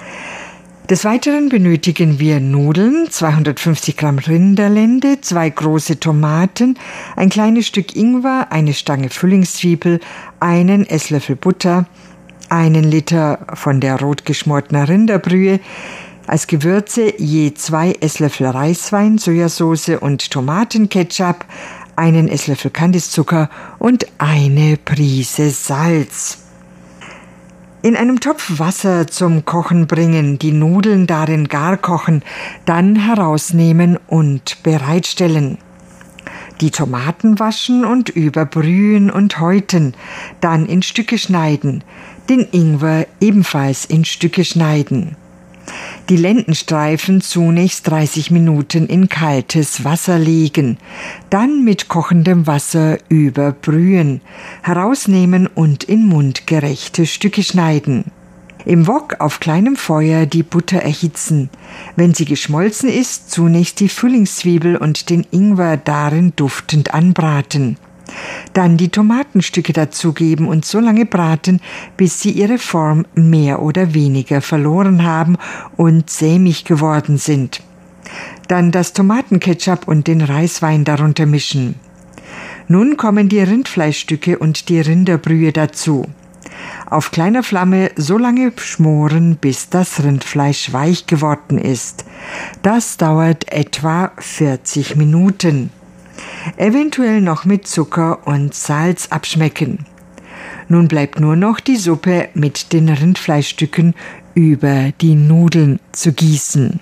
Des 0.89 1.05
Weiteren 1.05 1.51
benötigen 1.51 2.19
wir 2.19 2.41
Nudeln, 2.41 3.09
250 3.11 3.95
Gramm 3.99 4.19
Rinderlende, 4.19 5.21
zwei 5.21 5.51
große 5.51 6.01
Tomaten, 6.01 6.79
ein 7.15 7.29
kleines 7.29 7.67
Stück 7.67 7.95
Ingwer, 7.95 8.47
eine 8.51 8.73
Stange 8.73 9.11
Füllingszwiebel, 9.11 10.01
einen 10.41 10.87
Esslöffel 10.87 11.37
Butter, 11.37 11.85
einen 12.49 12.85
Liter 12.85 13.41
von 13.53 13.81
der 13.81 14.01
rot 14.01 14.25
geschmorten 14.25 14.79
Rinderbrühe, 14.79 15.61
als 16.29 16.47
Gewürze 16.47 17.15
je 17.19 17.55
zwei 17.55 17.93
Esslöffel 18.01 18.47
Reiswein, 18.49 19.17
Sojasauce 19.17 19.97
und 20.01 20.31
Tomatenketchup, 20.31 21.47
einen 21.97 22.29
Esslöffel 22.29 22.71
Kandiszucker 22.71 23.49
und 23.79 24.07
eine 24.19 24.77
Prise 24.77 25.49
Salz. 25.51 26.45
In 27.81 27.97
einem 27.97 28.21
Topf 28.21 28.59
Wasser 28.59 29.07
zum 29.07 29.47
Kochen 29.47 29.87
bringen, 29.87 30.39
die 30.39 30.53
Nudeln 30.53 31.07
darin 31.07 31.49
gar 31.49 31.79
kochen, 31.79 32.23
dann 32.67 32.97
herausnehmen 32.97 33.99
und 34.07 34.63
bereitstellen. 34.63 35.57
Die 36.61 36.71
Tomaten 36.71 37.39
waschen 37.39 37.87
und 37.87 38.11
überbrühen 38.11 39.11
und 39.11 39.41
häuten, 39.41 39.95
dann 40.43 40.67
in 40.67 40.83
Stücke 40.83 41.17
schneiden, 41.17 41.85
den 42.29 42.47
Ingwer 42.51 43.07
ebenfalls 43.21 43.87
in 43.87 44.05
Stücke 44.05 44.45
schneiden 44.45 45.17
die 46.09 46.17
Lendenstreifen 46.17 47.21
zunächst 47.21 47.89
30 47.89 48.31
Minuten 48.31 48.87
in 48.87 49.09
kaltes 49.09 49.85
Wasser 49.85 50.19
legen, 50.19 50.79
dann 51.31 51.65
mit 51.65 51.89
kochendem 51.89 52.47
Wasser 52.47 52.99
überbrühen, 53.09 54.21
herausnehmen 54.63 55.47
und 55.47 55.85
in 55.85 56.07
mundgerechte 56.07 57.07
Stücke 57.07 57.43
schneiden. 57.43 58.05
Im 58.65 58.87
Wok 58.87 59.17
auf 59.21 59.41
kleinem 59.41 59.77
Feuer 59.77 60.27
die 60.27 60.43
Butter 60.43 60.79
erhitzen. 60.79 61.49
Wenn 61.97 62.13
sie 62.13 62.25
geschmolzen 62.25 62.91
ist, 62.91 63.31
zunächst 63.31 63.81
die 63.81 63.89
Frühlingszwiebel 63.89 64.77
und 64.77 65.11
den 65.11 65.27
Ingwer 65.31 65.77
darin 65.77 66.35
duftend 66.37 66.93
anbraten. 66.93 67.79
Dann 68.53 68.77
die 68.77 68.89
Tomatenstücke 68.89 69.73
dazugeben 69.73 70.49
und 70.49 70.65
so 70.65 70.81
lange 70.81 71.07
braten, 71.07 71.61
bis 71.97 72.21
sie 72.21 72.31
ihre 72.31 72.59
Form 72.59 73.07
mehr 73.15 73.63
oder 73.63 73.95
weniger 73.95 74.41
verloren 74.41 75.05
haben 75.05 75.37
und 75.77 76.11
sämig 76.11 76.65
geworden 76.65 77.19
sind. 77.19 77.63
Dann 78.49 78.73
das 78.73 78.93
Tomatenketchup 78.95 79.87
und 79.87 80.07
den 80.07 80.23
Reiswein 80.23 80.85
darunter 80.85 81.27
mischen. 81.27 81.75
Nun 82.67 82.97
kommen 82.97 83.29
die 83.29 83.41
Rindfleischstücke 83.41 84.39
und 84.39 84.69
die 84.69 84.81
Rinderbrühe 84.81 85.53
dazu. 85.53 86.07
Auf 86.87 87.11
kleiner 87.11 87.43
Flamme 87.43 87.91
so 87.97 88.19
lange 88.19 88.53
schmoren, 88.57 89.37
bis 89.37 89.69
das 89.69 90.03
Rindfleisch 90.03 90.73
weich 90.73 91.07
geworden 91.07 91.59
ist. 91.59 92.05
Das 92.63 92.97
dauert 92.97 93.51
etwa 93.53 94.13
40 94.19 94.97
Minuten 94.97 95.71
eventuell 96.57 97.21
noch 97.21 97.45
mit 97.45 97.67
Zucker 97.67 98.27
und 98.27 98.55
Salz 98.55 99.09
abschmecken. 99.11 99.87
Nun 100.69 100.89
bleibt 100.89 101.19
nur 101.19 101.37
noch 101.37 101.61
die 101.61 101.77
Suppe 101.77 102.29
mit 102.35 102.73
den 102.73 102.89
Rindfleischstücken 102.89 103.95
über 104.35 104.93
die 105.01 105.15
Nudeln 105.15 105.81
zu 105.93 106.13
gießen. 106.13 106.81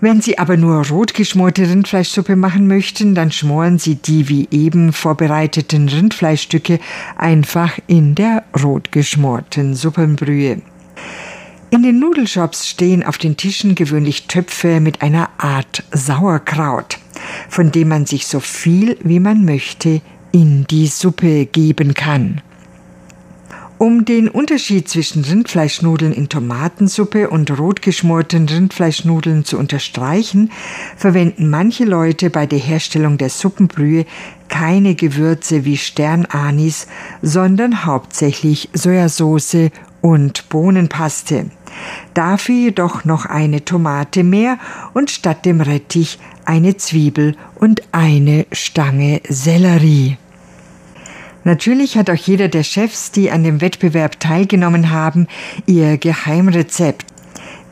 Wenn 0.00 0.20
Sie 0.20 0.38
aber 0.38 0.56
nur 0.56 0.86
rot 0.86 1.12
geschmorte 1.12 1.68
Rindfleischsuppe 1.68 2.36
machen 2.36 2.68
möchten, 2.68 3.16
dann 3.16 3.32
schmoren 3.32 3.80
Sie 3.80 3.96
die 3.96 4.28
wie 4.28 4.46
eben 4.52 4.92
vorbereiteten 4.92 5.88
Rindfleischstücke 5.88 6.78
einfach 7.16 7.76
in 7.88 8.14
der 8.14 8.44
rot 8.62 8.92
geschmorten 8.92 9.74
Suppenbrühe. 9.74 10.62
In 11.70 11.82
den 11.82 11.98
Nudelshops 11.98 12.68
stehen 12.68 13.02
auf 13.02 13.18
den 13.18 13.36
Tischen 13.36 13.74
gewöhnlich 13.74 14.28
Töpfe 14.28 14.78
mit 14.78 15.02
einer 15.02 15.30
Art 15.36 15.82
Sauerkraut 15.90 16.98
von 17.48 17.72
dem 17.72 17.88
man 17.88 18.06
sich 18.06 18.26
so 18.26 18.40
viel 18.40 18.96
wie 19.02 19.20
man 19.20 19.44
möchte 19.44 20.00
in 20.32 20.66
die 20.68 20.86
Suppe 20.86 21.46
geben 21.46 21.94
kann. 21.94 22.42
Um 23.78 24.04
den 24.04 24.28
Unterschied 24.28 24.88
zwischen 24.88 25.24
Rindfleischnudeln 25.24 26.12
in 26.12 26.28
Tomatensuppe 26.28 27.30
und 27.30 27.56
rotgeschmorten 27.56 28.48
Rindfleischnudeln 28.48 29.44
zu 29.44 29.56
unterstreichen, 29.56 30.50
verwenden 30.96 31.48
manche 31.48 31.84
Leute 31.84 32.28
bei 32.28 32.44
der 32.46 32.58
Herstellung 32.58 33.18
der 33.18 33.28
Suppenbrühe 33.28 34.04
keine 34.48 34.96
Gewürze 34.96 35.64
wie 35.64 35.76
Sternanis, 35.76 36.88
sondern 37.22 37.84
hauptsächlich 37.84 38.68
Sojasauce 38.72 39.70
und 40.00 40.48
Bohnenpaste. 40.48 41.46
Dafür 42.14 42.54
jedoch 42.54 43.04
noch 43.04 43.26
eine 43.26 43.64
Tomate 43.64 44.24
mehr 44.24 44.58
und 44.94 45.10
statt 45.10 45.44
dem 45.44 45.60
Rettich 45.60 46.18
eine 46.44 46.76
Zwiebel 46.76 47.36
und 47.56 47.82
eine 47.92 48.46
Stange 48.52 49.20
Sellerie. 49.28 50.16
Natürlich 51.44 51.96
hat 51.96 52.10
auch 52.10 52.14
jeder 52.14 52.48
der 52.48 52.62
Chefs, 52.62 53.10
die 53.10 53.30
an 53.30 53.44
dem 53.44 53.60
Wettbewerb 53.60 54.20
teilgenommen 54.20 54.90
haben, 54.90 55.28
ihr 55.66 55.96
Geheimrezept. 55.96 57.06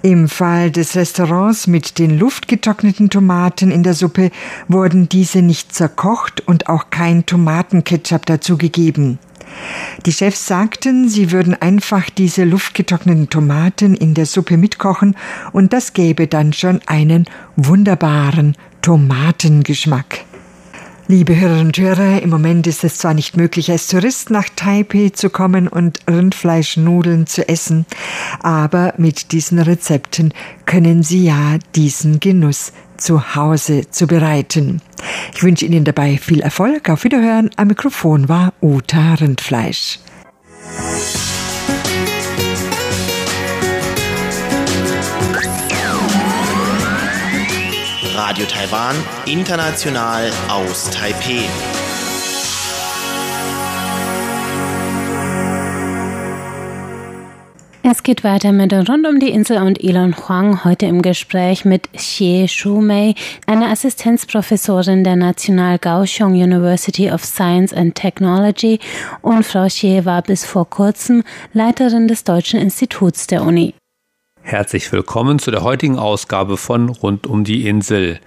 Im 0.02 0.28
Fall 0.28 0.70
des 0.70 0.94
Restaurants 0.94 1.66
mit 1.66 1.98
den 1.98 2.16
luftgetrockneten 2.16 3.10
Tomaten 3.10 3.70
in 3.70 3.82
der 3.82 3.94
Suppe 3.94 4.30
wurden 4.68 5.08
diese 5.08 5.42
nicht 5.42 5.74
zerkocht 5.74 6.46
und 6.46 6.68
auch 6.68 6.90
kein 6.90 7.26
Tomatenketchup 7.26 8.24
dazugegeben. 8.24 9.18
Die 10.04 10.12
Chefs 10.12 10.46
sagten, 10.46 11.08
sie 11.08 11.32
würden 11.32 11.54
einfach 11.54 12.10
diese 12.10 12.44
luftgetrockneten 12.44 13.30
Tomaten 13.30 13.94
in 13.94 14.14
der 14.14 14.26
Suppe 14.26 14.56
mitkochen 14.56 15.16
und 15.52 15.72
das 15.72 15.92
gäbe 15.92 16.26
dann 16.26 16.52
schon 16.52 16.80
einen 16.86 17.26
wunderbaren 17.56 18.56
Tomatengeschmack. 18.82 20.24
Liebe 21.08 21.38
Hörerinnen 21.38 21.66
und 21.66 21.78
Hörer, 21.78 22.20
im 22.20 22.30
Moment 22.30 22.66
ist 22.66 22.82
es 22.82 22.98
zwar 22.98 23.14
nicht 23.14 23.36
möglich, 23.36 23.70
als 23.70 23.86
Tourist 23.86 24.30
nach 24.30 24.48
Taipei 24.56 25.10
zu 25.10 25.30
kommen 25.30 25.68
und 25.68 26.00
Rindfleischnudeln 26.10 27.28
zu 27.28 27.48
essen, 27.48 27.86
aber 28.42 28.92
mit 28.96 29.30
diesen 29.30 29.60
Rezepten 29.60 30.34
können 30.64 31.04
Sie 31.04 31.24
ja 31.24 31.58
diesen 31.76 32.18
Genuss 32.18 32.72
zu 32.98 33.34
Hause 33.34 33.90
zu 33.90 34.06
bereiten. 34.06 34.80
Ich 35.34 35.42
wünsche 35.42 35.66
Ihnen 35.66 35.84
dabei 35.84 36.18
viel 36.18 36.40
Erfolg. 36.40 36.88
Auf 36.88 37.04
Wiederhören. 37.04 37.50
Am 37.56 37.68
Mikrofon 37.68 38.28
war 38.28 38.52
Uta 38.60 39.14
Rindfleisch. 39.14 40.00
Radio 48.14 48.46
Taiwan, 48.46 48.96
international 49.26 50.30
aus 50.48 50.90
Taipei. 50.90 51.44
Es 57.88 58.02
geht 58.02 58.24
weiter 58.24 58.50
mit 58.50 58.72
Rund 58.72 59.06
um 59.06 59.20
die 59.20 59.30
Insel 59.30 59.58
und 59.58 59.80
Elon 59.80 60.16
Huang 60.16 60.64
heute 60.64 60.86
im 60.86 61.02
Gespräch 61.02 61.64
mit 61.64 61.92
Xie 61.92 62.48
Shumei, 62.48 63.14
einer 63.46 63.70
Assistenzprofessorin 63.70 65.04
der 65.04 65.14
National 65.14 65.78
Kaohsiung 65.78 66.32
University 66.32 67.12
of 67.12 67.24
Science 67.24 67.72
and 67.72 67.94
Technology 67.94 68.80
und 69.22 69.44
Frau 69.46 69.68
Xie 69.68 70.04
war 70.04 70.22
bis 70.22 70.44
vor 70.44 70.68
kurzem 70.68 71.22
Leiterin 71.52 72.08
des 72.08 72.24
Deutschen 72.24 72.58
Instituts 72.58 73.28
der 73.28 73.42
Uni. 73.42 73.72
Herzlich 74.42 74.90
willkommen 74.90 75.38
zu 75.38 75.52
der 75.52 75.62
heutigen 75.62 75.96
Ausgabe 75.96 76.56
von 76.56 76.88
Rund 76.88 77.28
um 77.28 77.44
die 77.44 77.68
Insel. 77.68 78.18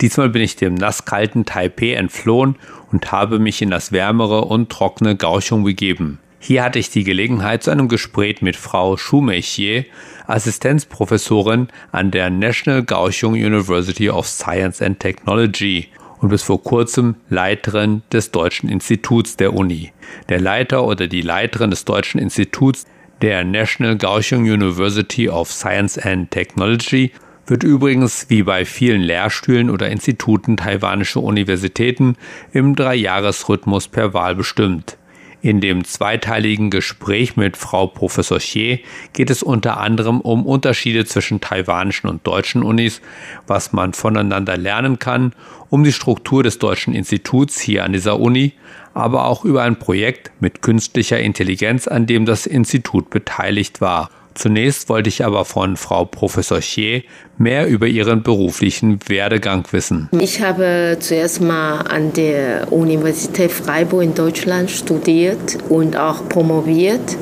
Diesmal 0.00 0.28
bin 0.28 0.42
ich 0.42 0.54
dem 0.54 0.74
nasskalten 0.74 1.44
Taipei 1.44 1.94
entflohen 1.94 2.54
und 2.92 3.10
habe 3.10 3.40
mich 3.40 3.62
in 3.62 3.70
das 3.70 3.90
wärmere 3.90 4.44
und 4.44 4.70
trockene 4.70 5.16
Kaohsiung 5.16 5.64
begeben. 5.64 6.20
Hier 6.40 6.62
hatte 6.62 6.78
ich 6.78 6.90
die 6.90 7.04
Gelegenheit 7.04 7.64
zu 7.64 7.70
einem 7.70 7.88
Gespräch 7.88 8.42
mit 8.42 8.56
Frau 8.56 8.96
Shumeichie, 8.96 9.86
Assistenzprofessorin 10.26 11.68
an 11.90 12.10
der 12.10 12.30
National 12.30 12.84
Kaohsiung 12.84 13.32
University 13.32 14.08
of 14.08 14.26
Science 14.26 14.80
and 14.80 15.00
Technology 15.00 15.88
und 16.20 16.28
bis 16.28 16.42
vor 16.42 16.62
kurzem 16.62 17.16
Leiterin 17.28 18.02
des 18.12 18.30
Deutschen 18.30 18.68
Instituts 18.68 19.36
der 19.36 19.54
Uni. 19.54 19.92
Der 20.28 20.40
Leiter 20.40 20.84
oder 20.84 21.06
die 21.08 21.22
Leiterin 21.22 21.70
des 21.70 21.84
Deutschen 21.84 22.20
Instituts 22.20 22.86
der 23.20 23.42
National 23.44 23.98
Kaohsiung 23.98 24.42
University 24.42 25.28
of 25.28 25.50
Science 25.50 25.98
and 25.98 26.30
Technology 26.30 27.10
wird 27.46 27.64
übrigens 27.64 28.26
wie 28.28 28.42
bei 28.42 28.64
vielen 28.64 29.00
Lehrstühlen 29.00 29.70
oder 29.70 29.88
Instituten 29.88 30.56
taiwanischer 30.56 31.22
Universitäten 31.22 32.16
im 32.52 32.76
Dreijahresrhythmus 32.76 33.88
per 33.88 34.14
Wahl 34.14 34.36
bestimmt. 34.36 34.98
In 35.40 35.60
dem 35.60 35.84
zweiteiligen 35.84 36.68
Gespräch 36.68 37.36
mit 37.36 37.56
Frau 37.56 37.86
Professor 37.86 38.38
Xie 38.38 38.80
geht 39.12 39.30
es 39.30 39.44
unter 39.44 39.78
anderem 39.78 40.20
um 40.20 40.44
Unterschiede 40.44 41.04
zwischen 41.04 41.40
taiwanischen 41.40 42.10
und 42.10 42.26
deutschen 42.26 42.64
Unis, 42.64 43.00
was 43.46 43.72
man 43.72 43.92
voneinander 43.92 44.56
lernen 44.56 44.98
kann, 44.98 45.32
um 45.70 45.84
die 45.84 45.92
Struktur 45.92 46.42
des 46.42 46.58
deutschen 46.58 46.92
Instituts 46.92 47.60
hier 47.60 47.84
an 47.84 47.92
dieser 47.92 48.18
Uni, 48.18 48.54
aber 48.94 49.26
auch 49.26 49.44
über 49.44 49.62
ein 49.62 49.78
Projekt 49.78 50.32
mit 50.40 50.60
künstlicher 50.60 51.20
Intelligenz, 51.20 51.86
an 51.86 52.06
dem 52.06 52.26
das 52.26 52.44
Institut 52.46 53.08
beteiligt 53.10 53.80
war 53.80 54.10
Zunächst 54.38 54.88
wollte 54.88 55.08
ich 55.08 55.24
aber 55.24 55.44
von 55.44 55.76
Frau 55.76 56.04
Professor 56.04 56.60
Chier 56.60 57.02
mehr 57.38 57.66
über 57.66 57.88
ihren 57.88 58.22
beruflichen 58.22 59.00
Werdegang 59.08 59.66
wissen. 59.72 60.08
Ich 60.12 60.40
habe 60.40 60.96
zuerst 61.00 61.40
mal 61.40 61.80
an 61.80 62.12
der 62.12 62.72
Universität 62.72 63.50
Freiburg 63.50 64.04
in 64.04 64.14
Deutschland 64.14 64.70
studiert 64.70 65.58
und 65.68 65.96
auch 65.96 66.28
promoviert. 66.28 67.16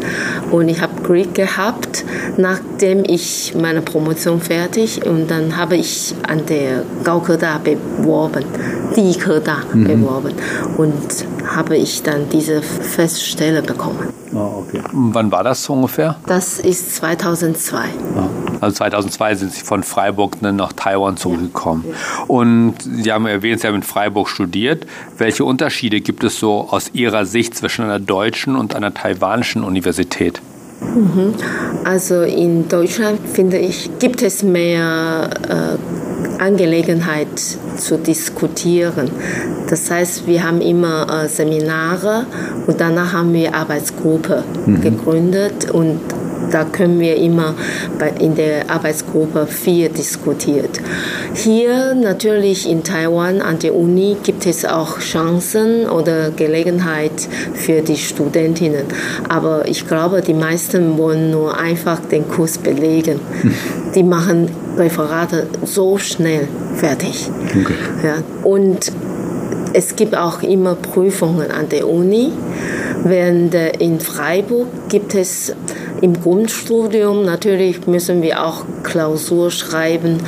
Und 0.50 0.68
ich 0.68 0.82
habe 0.82 1.00
Glück 1.02 1.34
gehabt, 1.34 2.04
nachdem 2.36 3.02
ich 3.06 3.54
meine 3.58 3.80
Promotion 3.80 4.42
fertig 4.42 5.06
und 5.06 5.30
dann 5.30 5.56
habe 5.56 5.76
ich 5.76 6.14
an 6.28 6.44
der 6.44 6.82
Gaukeda 7.02 7.58
beworben, 7.64 8.44
die 8.94 9.18
Keda 9.18 9.62
mhm. 9.72 9.84
beworben 9.84 10.34
und 10.76 11.24
habe 11.46 11.78
ich 11.78 12.02
dann 12.02 12.28
diese 12.28 12.60
Feststelle 12.60 13.62
bekommen. 13.62 14.12
Okay. 14.68 14.82
Wann 14.92 15.30
war 15.30 15.44
das 15.44 15.68
ungefähr? 15.68 16.16
Das 16.26 16.58
ist 16.58 16.96
2002. 16.96 17.76
Ja. 17.78 18.28
Also 18.60 18.76
2002 18.76 19.34
sind 19.36 19.52
Sie 19.52 19.62
von 19.62 19.82
Freiburg 19.82 20.40
nach 20.42 20.72
Taiwan 20.72 21.16
zurückgekommen. 21.16 21.84
Ja. 21.86 22.24
Und 22.26 22.74
Sie 22.82 23.12
haben 23.12 23.26
erwähnt, 23.26 23.60
Sie 23.60 23.66
haben 23.66 23.76
in 23.76 23.82
Freiburg 23.82 24.28
studiert. 24.28 24.86
Welche 25.18 25.44
Unterschiede 25.44 26.00
gibt 26.00 26.24
es 26.24 26.38
so 26.38 26.68
aus 26.70 26.90
Ihrer 26.94 27.26
Sicht 27.26 27.54
zwischen 27.54 27.84
einer 27.84 28.00
deutschen 28.00 28.56
und 28.56 28.74
einer 28.74 28.92
taiwanischen 28.94 29.62
Universität? 29.62 30.40
Mhm. 30.80 31.34
Also 31.84 32.22
in 32.22 32.68
Deutschland 32.68 33.20
finde 33.32 33.58
ich, 33.58 33.90
gibt 33.98 34.22
es 34.22 34.42
mehr 34.42 35.30
äh, 35.48 36.05
Angelegenheit 36.38 37.28
zu 37.76 37.98
diskutieren. 37.98 39.10
Das 39.68 39.90
heißt, 39.90 40.26
wir 40.26 40.44
haben 40.44 40.60
immer 40.60 41.24
äh, 41.24 41.28
Seminare 41.28 42.26
und 42.66 42.80
danach 42.80 43.12
haben 43.12 43.32
wir 43.32 43.54
Arbeitsgruppe 43.54 44.44
mhm. 44.66 44.80
gegründet 44.80 45.70
und 45.70 46.00
da 46.50 46.64
können 46.64 47.00
wir 47.00 47.16
immer 47.16 47.54
bei, 47.98 48.12
in 48.20 48.34
der 48.34 48.70
Arbeitsgruppe 48.70 49.46
viel 49.46 49.88
diskutiert. 49.88 50.80
Hier 51.34 51.94
natürlich 51.94 52.68
in 52.68 52.82
Taiwan 52.82 53.40
an 53.40 53.58
der 53.58 53.74
Uni 53.74 54.16
gibt 54.22 54.46
es 54.46 54.64
auch 54.64 54.98
Chancen 55.00 55.88
oder 55.88 56.30
Gelegenheit 56.30 57.28
für 57.54 57.82
die 57.82 57.96
Studentinnen. 57.96 58.84
Aber 59.28 59.68
ich 59.68 59.86
glaube, 59.86 60.22
die 60.22 60.34
meisten 60.34 60.98
wollen 60.98 61.30
nur 61.30 61.58
einfach 61.58 62.00
den 62.00 62.28
Kurs 62.28 62.58
belegen. 62.58 63.20
Die 63.94 64.02
machen 64.02 64.50
Referate 64.76 65.46
so 65.64 65.98
schnell 65.98 66.48
fertig. 66.74 67.30
Okay. 67.50 67.74
Ja. 68.04 68.16
Und 68.42 68.92
es 69.72 69.96
gibt 69.96 70.16
auch 70.16 70.42
immer 70.42 70.74
Prüfungen 70.74 71.50
an 71.50 71.68
der 71.68 71.88
Uni. 71.88 72.32
Während 73.04 73.54
in 73.54 74.00
Freiburg 74.00 74.66
gibt 74.88 75.14
es 75.14 75.54
im 76.00 76.20
Grundstudium 76.20 77.24
natürlich 77.24 77.86
müssen 77.86 78.22
wir 78.22 78.44
auch 78.44 78.64
Klausur 78.82 79.50
schreiben, 79.50 80.18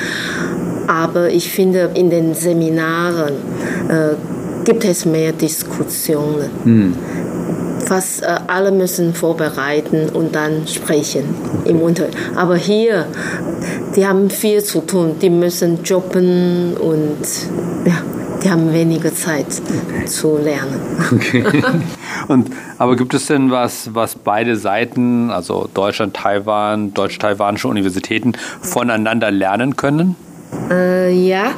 aber 0.86 1.28
ich 1.28 1.50
finde 1.50 1.90
in 1.94 2.10
den 2.10 2.34
Seminaren 2.34 3.34
äh, 3.88 4.14
gibt 4.64 4.84
es 4.84 5.04
mehr 5.04 5.32
Diskussionen. 5.32 6.50
Hm. 6.64 6.94
Fast 7.86 8.22
äh, 8.22 8.26
alle 8.46 8.70
müssen 8.70 9.14
vorbereiten 9.14 10.08
und 10.12 10.34
dann 10.34 10.66
sprechen 10.66 11.24
im 11.64 11.80
Unterricht. 11.80 12.16
Aber 12.34 12.56
hier, 12.56 13.06
die 13.96 14.06
haben 14.06 14.30
viel 14.30 14.62
zu 14.62 14.80
tun. 14.80 15.16
Die 15.20 15.30
müssen 15.30 15.82
jobben 15.84 16.74
und 16.76 17.16
ja, 17.86 18.02
die 18.42 18.50
haben 18.50 18.72
weniger 18.72 19.14
Zeit 19.14 19.46
okay. 19.46 20.06
zu 20.06 20.38
lernen. 20.38 20.80
Okay. 21.12 21.44
Und, 22.28 22.50
aber 22.78 22.96
gibt 22.96 23.14
es 23.14 23.26
denn 23.26 23.50
was, 23.50 23.94
was 23.94 24.14
beide 24.14 24.56
Seiten, 24.56 25.30
also 25.30 25.68
Deutschland, 25.72 26.14
Taiwan, 26.14 26.94
deutsch-taiwanische 26.94 27.68
Universitäten, 27.68 28.32
voneinander 28.60 29.30
lernen 29.30 29.76
können? 29.76 30.16
Äh, 30.70 31.12
ja, 31.12 31.52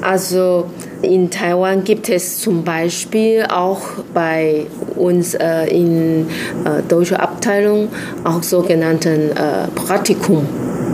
also 0.00 0.66
in 1.02 1.30
Taiwan 1.30 1.84
gibt 1.84 2.08
es 2.08 2.40
zum 2.40 2.64
Beispiel 2.64 3.44
auch 3.48 3.82
bei 4.14 4.66
uns 4.96 5.34
äh, 5.34 5.66
in 5.66 6.26
äh, 6.64 6.82
deutscher 6.88 7.20
Abteilung 7.20 7.88
auch 8.24 8.42
sogenannten 8.42 9.30
äh, 9.30 9.68
Praktikum, 9.74 10.46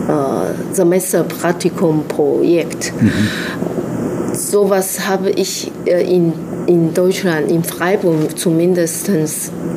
äh, 0.09 0.75
Semesterpraktikum-Projekt. 0.75 2.93
Mhm. 3.01 3.13
Sowas 4.39 5.09
habe 5.09 5.31
ich 5.31 5.71
äh, 5.87 6.03
in 6.03 6.33
in 6.69 6.93
Deutschland, 6.93 7.51
in 7.51 7.65
Freiburg 7.65 8.39
zumindest, 8.39 9.11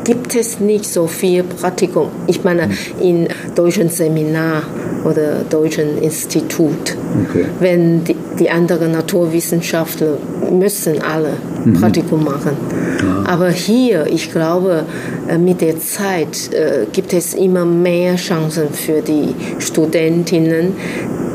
gibt 0.04 0.36
es 0.36 0.60
nicht 0.60 0.86
so 0.86 1.08
viel 1.08 1.44
Praktikum. 1.44 2.10
Ich 2.28 2.44
meine, 2.44 2.70
in 3.00 3.30
deutschen 3.56 3.90
Seminar 3.90 4.64
oder 5.06 5.44
deutschen 5.50 5.98
Institut. 6.02 6.98
Okay. 7.30 7.46
Wenn 7.60 8.04
die, 8.04 8.16
die, 8.38 8.50
anderen 8.50 8.92
Naturwissenschaftler 8.92 10.18
müssen 10.52 11.02
alle 11.02 11.34
mhm. 11.64 11.74
Praktikum 11.74 12.24
machen. 12.26 12.58
Ja. 13.02 13.32
Aber 13.32 13.50
hier, 13.50 14.06
ich 14.08 14.32
glaube, 14.32 14.84
äh, 15.28 15.38
mit 15.38 15.62
der 15.62 15.80
Zeit 15.80 16.54
äh, 16.54 16.86
gibt 16.92 17.14
es 17.14 17.34
immer 17.34 17.66
mehr 17.66 18.16
Chancen 18.18 18.70
für 18.72 19.02
die 19.02 19.34
Studentinnen, 19.60 20.74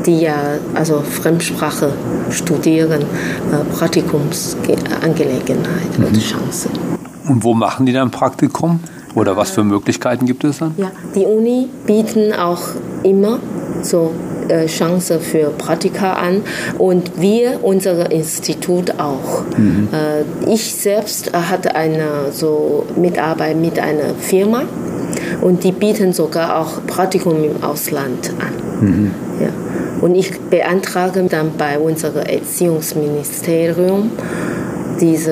die 0.07 0.21
ja 0.21 0.55
also 0.73 1.01
Fremdsprache 1.01 1.91
studieren, 2.31 3.01
äh, 3.01 3.05
Praktikumsangelegenheit 3.77 5.99
mhm. 5.99 6.05
oder 6.05 6.19
Chance. 6.19 6.69
Und 7.27 7.43
wo 7.43 7.53
machen 7.53 7.85
die 7.85 7.93
dann 7.93 8.09
Praktikum? 8.09 8.79
Oder 9.15 9.35
was 9.35 9.51
für 9.51 9.63
Möglichkeiten 9.63 10.25
gibt 10.27 10.43
es 10.43 10.59
dann? 10.59 10.75
Ja, 10.77 10.91
die 11.15 11.25
Uni 11.25 11.69
bieten 11.87 12.33
auch 12.33 12.61
immer 13.03 13.39
so 13.81 14.11
äh, 14.47 14.67
Chance 14.67 15.19
für 15.19 15.49
Praktika 15.57 16.13
an 16.13 16.43
und 16.77 17.19
wir, 17.19 17.59
unser 17.63 18.11
Institut 18.11 18.99
auch. 18.99 19.41
Mhm. 19.57 19.87
Äh, 19.91 20.53
ich 20.53 20.75
selbst 20.75 21.33
hatte 21.33 21.75
eine 21.75 22.31
so 22.31 22.85
Mitarbeit 22.95 23.57
mit 23.57 23.79
einer 23.79 24.13
Firma 24.19 24.61
und 25.41 25.63
die 25.63 25.71
bieten 25.71 26.13
sogar 26.13 26.59
auch 26.59 26.85
Praktikum 26.85 27.43
im 27.43 27.63
Ausland 27.63 28.31
an. 28.39 28.87
Mhm. 28.87 29.11
Ja. 29.41 29.49
Und 30.01 30.15
ich 30.15 30.39
beantrage 30.39 31.23
dann 31.23 31.51
bei 31.57 31.79
unserem 31.79 32.23
Erziehungsministerium 32.25 34.11
dieses 34.99 35.29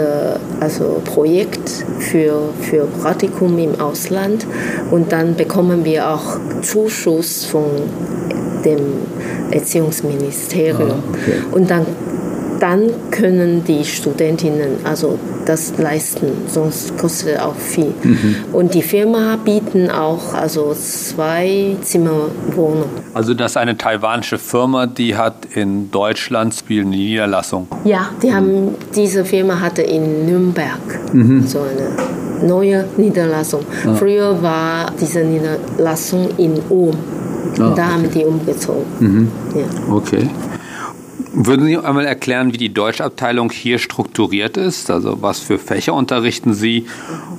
also 0.60 1.02
Projekt 1.04 1.70
für, 2.00 2.50
für 2.62 2.86
Praktikum 3.02 3.58
im 3.58 3.80
Ausland 3.80 4.46
und 4.92 5.12
dann 5.12 5.36
bekommen 5.36 5.84
wir 5.86 6.10
auch 6.10 6.38
Zuschuss 6.62 7.46
von 7.46 7.66
dem 8.64 8.80
Erziehungsministerium. 9.52 10.92
Ah, 10.92 11.04
okay. 11.10 11.34
Und 11.52 11.70
dann, 11.70 11.86
dann 12.60 12.90
können 13.12 13.64
die 13.64 13.84
Studentinnen 13.86 14.78
also 14.84 15.20
das 15.46 15.78
leisten, 15.78 16.28
sonst 16.48 16.98
kostet 16.98 17.36
es 17.36 17.40
auch 17.40 17.56
viel. 17.56 17.94
Mhm. 18.04 18.36
Und 18.52 18.74
die 18.74 18.82
Firma 18.82 19.38
bieten 19.38 19.90
auch 19.90 20.34
also 20.34 20.74
zwei 20.74 21.76
Zimmerwohnungen. 21.82 22.90
Also 23.14 23.34
das 23.34 23.52
ist 23.52 23.58
eine 23.58 23.78
taiwanische 23.78 24.38
Firma, 24.38 24.88
die 24.88 25.16
hat 25.16 25.46
in 25.54 25.92
Deutschland 25.92 26.56
eine 26.70 26.86
Niederlassung. 26.86 27.68
Ja, 27.84 28.10
die 28.22 28.34
haben 28.34 28.76
diese 28.96 29.24
Firma 29.26 29.60
hatte 29.60 29.82
in 29.82 30.26
Nürnberg 30.26 31.14
mhm. 31.14 31.46
so 31.48 31.60
eine 31.60 32.48
neue 32.48 32.86
Niederlassung. 32.98 33.62
Ah. 33.86 33.94
Früher 33.94 34.42
war 34.42 34.92
diese 35.00 35.20
Niederlassung 35.20 36.30
in 36.38 36.60
Ulm. 36.70 36.96
Ah, 37.54 37.58
da 37.58 37.72
okay. 37.72 37.82
haben 37.82 38.10
die 38.12 38.26
umgezogen. 38.26 38.86
Mhm. 39.00 39.32
Ja. 39.56 39.94
Okay. 39.94 40.30
Würden 41.38 41.66
Sie 41.66 41.78
einmal 41.78 42.06
erklären, 42.06 42.54
wie 42.54 42.58
die 42.58 42.74
Deutschabteilung 42.74 43.52
hier 43.52 43.78
strukturiert 43.78 44.56
ist? 44.56 44.90
Also 44.90 45.22
was 45.22 45.42
für 45.42 45.60
Fächer 45.60 45.94
unterrichten 45.94 46.54
Sie 46.54 46.86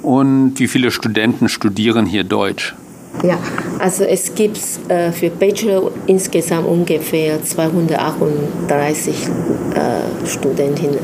und 0.03 0.59
wie 0.59 0.69
viele 0.69 0.91
Studenten 0.91 1.49
studieren 1.49 2.05
hier 2.05 2.23
Deutsch? 2.23 2.75
Ja, 3.23 3.39
also 3.79 4.05
es 4.05 4.35
gibt 4.35 4.61
äh, 4.89 5.11
für 5.13 5.31
Bachelor 5.31 5.91
insgesamt 6.07 6.67
ungefähr 6.67 7.43
238 7.43 9.15
äh, 9.15 10.27
Studentinnen 10.27 10.99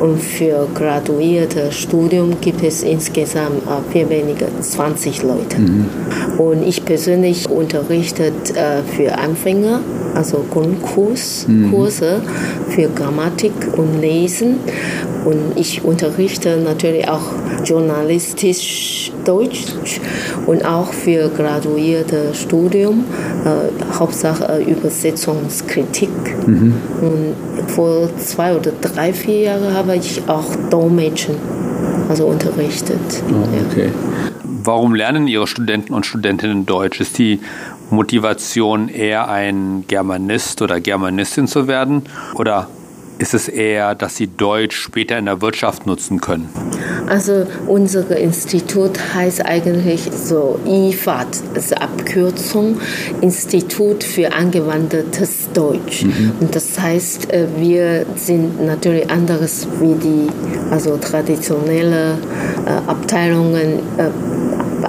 und 0.00 0.20
für 0.20 0.66
graduierte 0.74 1.70
Studium 1.70 2.40
gibt 2.40 2.64
es 2.64 2.82
insgesamt 2.82 3.62
äh, 3.68 3.92
viel 3.92 4.08
weniger 4.10 4.48
20 4.60 5.22
Leute. 5.22 5.60
Mhm. 5.60 5.86
Und 6.38 6.66
ich 6.66 6.84
persönlich 6.84 7.48
unterrichte 7.48 8.32
äh, 8.54 8.82
für 8.96 9.16
Anfänger, 9.16 9.80
also 10.14 10.44
Grundkurs, 10.50 11.46
mhm. 11.48 11.70
Kurse 11.70 12.22
für 12.70 12.88
Grammatik 12.88 13.52
und 13.76 14.00
Lesen 14.00 14.56
und 15.24 15.56
ich 15.56 15.84
unterrichte 15.84 16.56
natürlich 16.56 17.08
auch 17.08 17.22
journalistisch 17.64 19.12
Deutsch 19.24 19.74
und 20.46 20.64
auch 20.64 20.92
für 20.92 21.28
graduierte 21.28 22.34
Studium, 22.34 23.04
äh, 23.44 23.94
Hauptsache 23.94 24.60
äh, 24.60 24.70
Übersetzungskritik. 24.70 26.10
Mhm. 26.46 26.74
Und 27.00 27.70
vor 27.70 28.08
zwei 28.18 28.56
oder 28.56 28.72
drei, 28.80 29.12
vier 29.12 29.40
Jahren 29.40 29.74
habe 29.74 29.96
ich 29.96 30.22
auch 30.26 30.46
Dolmetschen 30.70 31.36
also 32.08 32.26
unterrichtet. 32.26 32.98
Oh, 33.30 33.70
okay. 33.70 33.86
Ja. 33.86 34.51
Warum 34.64 34.94
lernen 34.94 35.26
Ihre 35.26 35.48
Studenten 35.48 35.92
und 35.92 36.06
Studentinnen 36.06 36.66
Deutsch? 36.66 37.00
Ist 37.00 37.18
die 37.18 37.40
Motivation 37.90 38.88
eher 38.88 39.28
ein 39.28 39.84
Germanist 39.88 40.62
oder 40.62 40.80
Germanistin 40.80 41.48
zu 41.48 41.66
werden? 41.66 42.02
Oder 42.34 42.68
ist 43.18 43.34
es 43.34 43.48
eher, 43.48 43.94
dass 43.94 44.16
sie 44.16 44.26
Deutsch 44.26 44.76
später 44.76 45.18
in 45.18 45.26
der 45.26 45.40
Wirtschaft 45.40 45.86
nutzen 45.86 46.20
können? 46.20 46.48
Also 47.08 47.46
unser 47.66 48.16
Institut 48.16 48.98
heißt 49.14 49.44
eigentlich 49.44 50.10
so 50.12 50.58
IFAD, 50.66 51.26
also 51.54 51.74
Abkürzung 51.76 52.80
Institut 53.20 54.02
für 54.02 54.32
angewandtes 54.32 55.50
Deutsch. 55.52 56.04
Mhm. 56.04 56.32
Und 56.40 56.54
das 56.54 56.78
heißt, 56.78 57.32
äh, 57.32 57.46
wir 57.58 58.06
sind 58.16 58.64
natürlich 58.64 59.10
anderes 59.10 59.68
wie 59.80 59.94
die 59.94 60.28
also 60.70 60.96
traditionelle 60.96 62.18
äh, 62.66 62.90
Abteilungen 62.90 63.80
äh, 63.98 64.10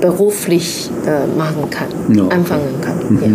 beruflich 0.00 0.90
äh, 1.06 1.26
machen 1.36 1.68
kann, 1.70 1.88
ja. 2.14 2.28
anfangen 2.28 2.80
kann. 2.80 2.98
Mhm. 3.08 3.22
Ja. 3.22 3.28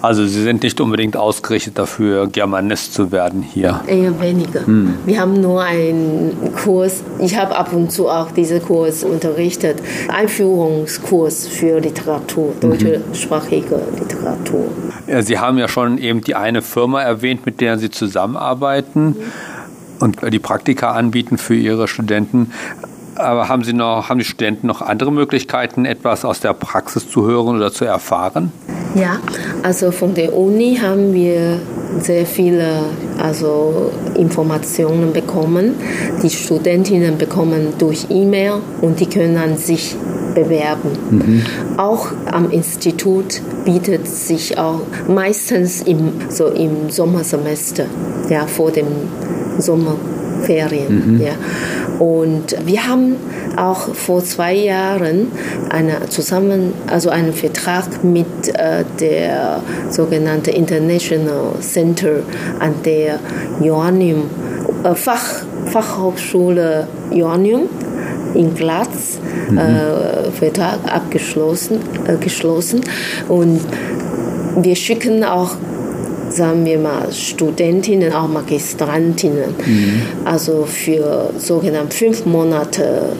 Also 0.00 0.26
Sie 0.26 0.42
sind 0.42 0.62
nicht 0.62 0.80
unbedingt 0.80 1.16
ausgerichtet 1.16 1.78
dafür, 1.78 2.28
Germanist 2.28 2.94
zu 2.94 3.10
werden 3.10 3.42
hier? 3.42 3.80
Eher 3.86 4.20
weniger. 4.20 4.66
Hm. 4.66 4.94
Wir 5.04 5.20
haben 5.20 5.40
nur 5.40 5.62
einen 5.62 6.52
Kurs, 6.54 7.02
ich 7.18 7.36
habe 7.36 7.56
ab 7.56 7.72
und 7.72 7.90
zu 7.90 8.08
auch 8.08 8.30
diesen 8.30 8.62
Kurs 8.62 9.02
unterrichtet, 9.02 9.82
Einführungskurs 10.08 11.48
für 11.48 11.80
Literatur, 11.80 12.54
deutschsprachige 12.60 13.76
mhm. 13.76 13.98
Literatur. 13.98 14.64
Ja, 15.06 15.22
Sie 15.22 15.38
haben 15.38 15.58
ja 15.58 15.68
schon 15.68 15.98
eben 15.98 16.20
die 16.20 16.34
eine 16.34 16.62
Firma 16.62 17.02
erwähnt, 17.02 17.44
mit 17.44 17.60
der 17.60 17.78
Sie 17.78 17.90
zusammenarbeiten. 17.90 19.06
Mhm. 19.06 19.16
Und 20.00 20.18
die 20.32 20.38
Praktika 20.38 20.92
anbieten 20.92 21.38
für 21.38 21.56
Ihre 21.56 21.88
Studenten. 21.88 22.52
Aber 23.18 23.48
haben 23.48 23.64
Sie 23.64 23.72
noch, 23.72 24.08
haben 24.08 24.18
die 24.18 24.24
Studenten 24.24 24.66
noch 24.66 24.82
andere 24.82 25.12
Möglichkeiten, 25.12 25.84
etwas 25.84 26.24
aus 26.24 26.40
der 26.40 26.54
Praxis 26.54 27.08
zu 27.08 27.26
hören 27.26 27.56
oder 27.56 27.72
zu 27.72 27.84
erfahren? 27.84 28.52
Ja, 28.94 29.18
also 29.62 29.90
von 29.90 30.14
der 30.14 30.36
Uni 30.36 30.78
haben 30.80 31.12
wir 31.12 31.60
sehr 32.00 32.26
viele 32.26 32.84
also 33.18 33.90
Informationen 34.14 35.12
bekommen. 35.12 35.74
Die 36.22 36.30
Studentinnen 36.30 37.18
bekommen 37.18 37.74
durch 37.78 38.06
E-Mail 38.10 38.54
und 38.80 39.00
die 39.00 39.06
können 39.06 39.56
sich 39.56 39.96
bewerben. 40.34 40.90
Mhm. 41.10 41.42
Auch 41.76 42.08
am 42.30 42.50
Institut 42.50 43.42
bietet 43.64 44.06
sich 44.06 44.58
auch 44.58 44.82
meistens 45.08 45.82
im, 45.82 46.12
so 46.28 46.46
im 46.48 46.90
Sommersemester, 46.90 47.86
ja, 48.28 48.46
vor 48.46 48.70
dem 48.70 48.86
Sommerferien. 50.38 51.16
Mhm. 51.16 51.20
Ja. 51.20 51.32
Und 51.98 52.56
wir 52.64 52.86
haben 52.86 53.16
auch 53.56 53.94
vor 53.94 54.22
zwei 54.22 54.54
Jahren 54.54 55.28
eine 55.70 56.08
zusammen, 56.08 56.72
also 56.86 57.10
einen 57.10 57.32
Vertrag 57.32 58.04
mit 58.04 58.26
äh, 58.54 58.84
der 59.00 59.60
sogenannten 59.90 60.50
International 60.50 61.54
Center 61.60 62.20
an 62.60 62.74
der 62.84 63.18
Joannium 63.60 64.30
äh, 64.84 64.94
Fach, 64.94 65.42
Fachhochschule 65.66 66.86
Joannium 67.10 67.62
in 68.34 68.54
Glatz 68.54 69.18
mhm. 69.50 69.58
äh, 69.58 70.30
Vertrag 70.30 70.78
abgeschlossen 70.86 71.78
äh, 72.06 72.16
geschlossen 72.22 72.82
und 73.28 73.60
wir 74.60 74.76
schicken 74.76 75.24
auch 75.24 75.56
sagen 76.30 76.64
wir 76.64 76.78
mal, 76.78 77.12
Studentinnen, 77.12 78.12
auch 78.12 78.28
Magistrantinnen, 78.28 79.54
mhm. 79.64 80.02
also 80.24 80.64
für 80.66 81.30
sogenannte 81.38 81.96
fünf 81.96 82.26
Monate 82.26 83.12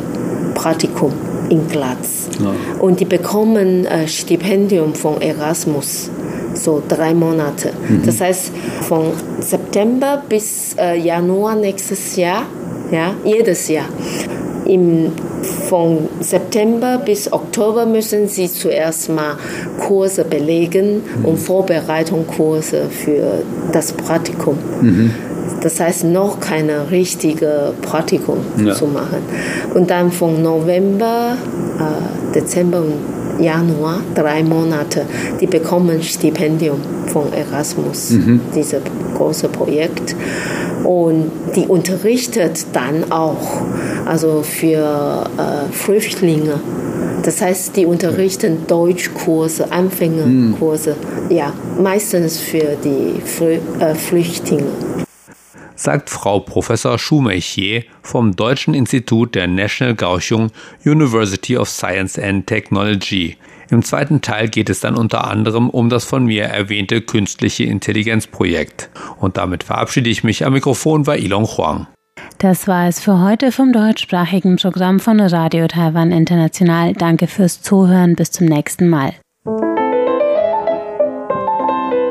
Praktikum 0.54 1.12
in 1.48 1.66
Glatz. 1.68 2.28
Ja. 2.40 2.54
Und 2.80 3.00
die 3.00 3.04
bekommen 3.04 3.86
ein 3.86 4.04
äh, 4.04 4.08
Stipendium 4.08 4.94
von 4.94 5.20
Erasmus, 5.20 6.10
so 6.54 6.82
drei 6.86 7.14
Monate. 7.14 7.72
Mhm. 7.88 8.02
Das 8.04 8.20
heißt, 8.20 8.52
von 8.82 9.12
September 9.40 10.22
bis 10.28 10.74
äh, 10.78 10.98
Januar 10.98 11.56
nächstes 11.56 12.16
Jahr, 12.16 12.42
ja, 12.90 13.14
jedes 13.24 13.68
Jahr. 13.68 13.86
Im, 14.66 15.12
von 15.42 16.08
September 16.20 16.98
bis 16.98 17.32
Oktober 17.32 17.86
müssen 17.86 18.28
Sie 18.28 18.50
zuerst 18.50 19.08
mal 19.08 19.36
Kurse 19.78 20.24
belegen 20.24 21.02
mhm. 21.18 21.24
und 21.24 21.36
Vorbereitungskurse 21.38 22.86
für 22.90 23.42
das 23.72 23.92
Praktikum. 23.92 24.58
Mhm. 24.80 25.10
Das 25.60 25.80
heißt, 25.80 26.04
noch 26.04 26.40
keine 26.40 26.90
richtige 26.90 27.72
Praktikum 27.82 28.38
ja. 28.64 28.74
zu 28.74 28.86
machen. 28.86 29.18
Und 29.74 29.90
dann 29.90 30.12
von 30.12 30.42
November, 30.42 31.36
äh, 31.78 32.34
Dezember 32.34 32.78
und 32.78 33.42
Januar, 33.42 34.00
drei 34.14 34.42
Monate, 34.42 35.02
die 35.40 35.46
bekommen 35.46 36.02
Stipendium 36.02 36.80
von 37.06 37.32
Erasmus, 37.32 38.10
mhm. 38.10 38.40
dieses 38.54 38.80
große 39.16 39.48
Projekt. 39.48 40.14
Und 40.84 41.30
die 41.56 41.66
unterrichtet 41.66 42.66
dann 42.72 43.10
auch, 43.10 43.62
also 44.06 44.42
für 44.42 45.28
äh, 45.36 45.72
Flüchtlinge. 45.72 46.60
Das 47.22 47.40
heißt, 47.42 47.76
die 47.76 47.84
unterrichten 47.84 48.66
Deutschkurse, 48.66 49.70
Anfängerkurse, 49.72 50.96
mhm. 51.28 51.36
ja, 51.36 51.52
meistens 51.80 52.38
für 52.38 52.76
die 52.82 53.20
Flü 53.24 53.58
äh, 53.80 53.94
Flüchtlinge 53.94 54.66
sagt 55.78 56.10
Frau 56.10 56.40
Professor 56.40 56.98
Schumachier 56.98 57.84
vom 58.02 58.34
Deutschen 58.34 58.74
Institut 58.74 59.36
der 59.36 59.46
National 59.46 59.94
Kaohsiung 59.94 60.50
University 60.84 61.56
of 61.56 61.68
Science 61.68 62.18
and 62.18 62.46
Technology. 62.48 63.36
Im 63.70 63.82
zweiten 63.82 64.22
Teil 64.22 64.48
geht 64.48 64.70
es 64.70 64.80
dann 64.80 64.94
unter 64.94 65.28
anderem 65.28 65.68
um 65.68 65.90
das 65.90 66.04
von 66.04 66.24
mir 66.24 66.44
erwähnte 66.44 67.00
künstliche 67.00 67.64
Intelligenzprojekt. 67.64 68.88
Und 69.18 69.36
damit 69.36 69.64
verabschiede 69.64 70.08
ich 70.08 70.24
mich 70.24 70.44
am 70.44 70.54
Mikrofon 70.54 71.02
bei 71.02 71.18
Ilong 71.18 71.46
Huang. 71.46 71.86
Das 72.38 72.66
war 72.66 72.88
es 72.88 73.00
für 73.00 73.20
heute 73.20 73.52
vom 73.52 73.72
deutschsprachigen 73.72 74.56
Programm 74.56 75.00
von 75.00 75.20
Radio 75.20 75.66
Taiwan 75.66 76.12
International. 76.12 76.92
Danke 76.92 77.26
fürs 77.26 77.62
Zuhören. 77.62 78.14
Bis 78.16 78.30
zum 78.30 78.46
nächsten 78.46 78.88
Mal. 78.88 79.14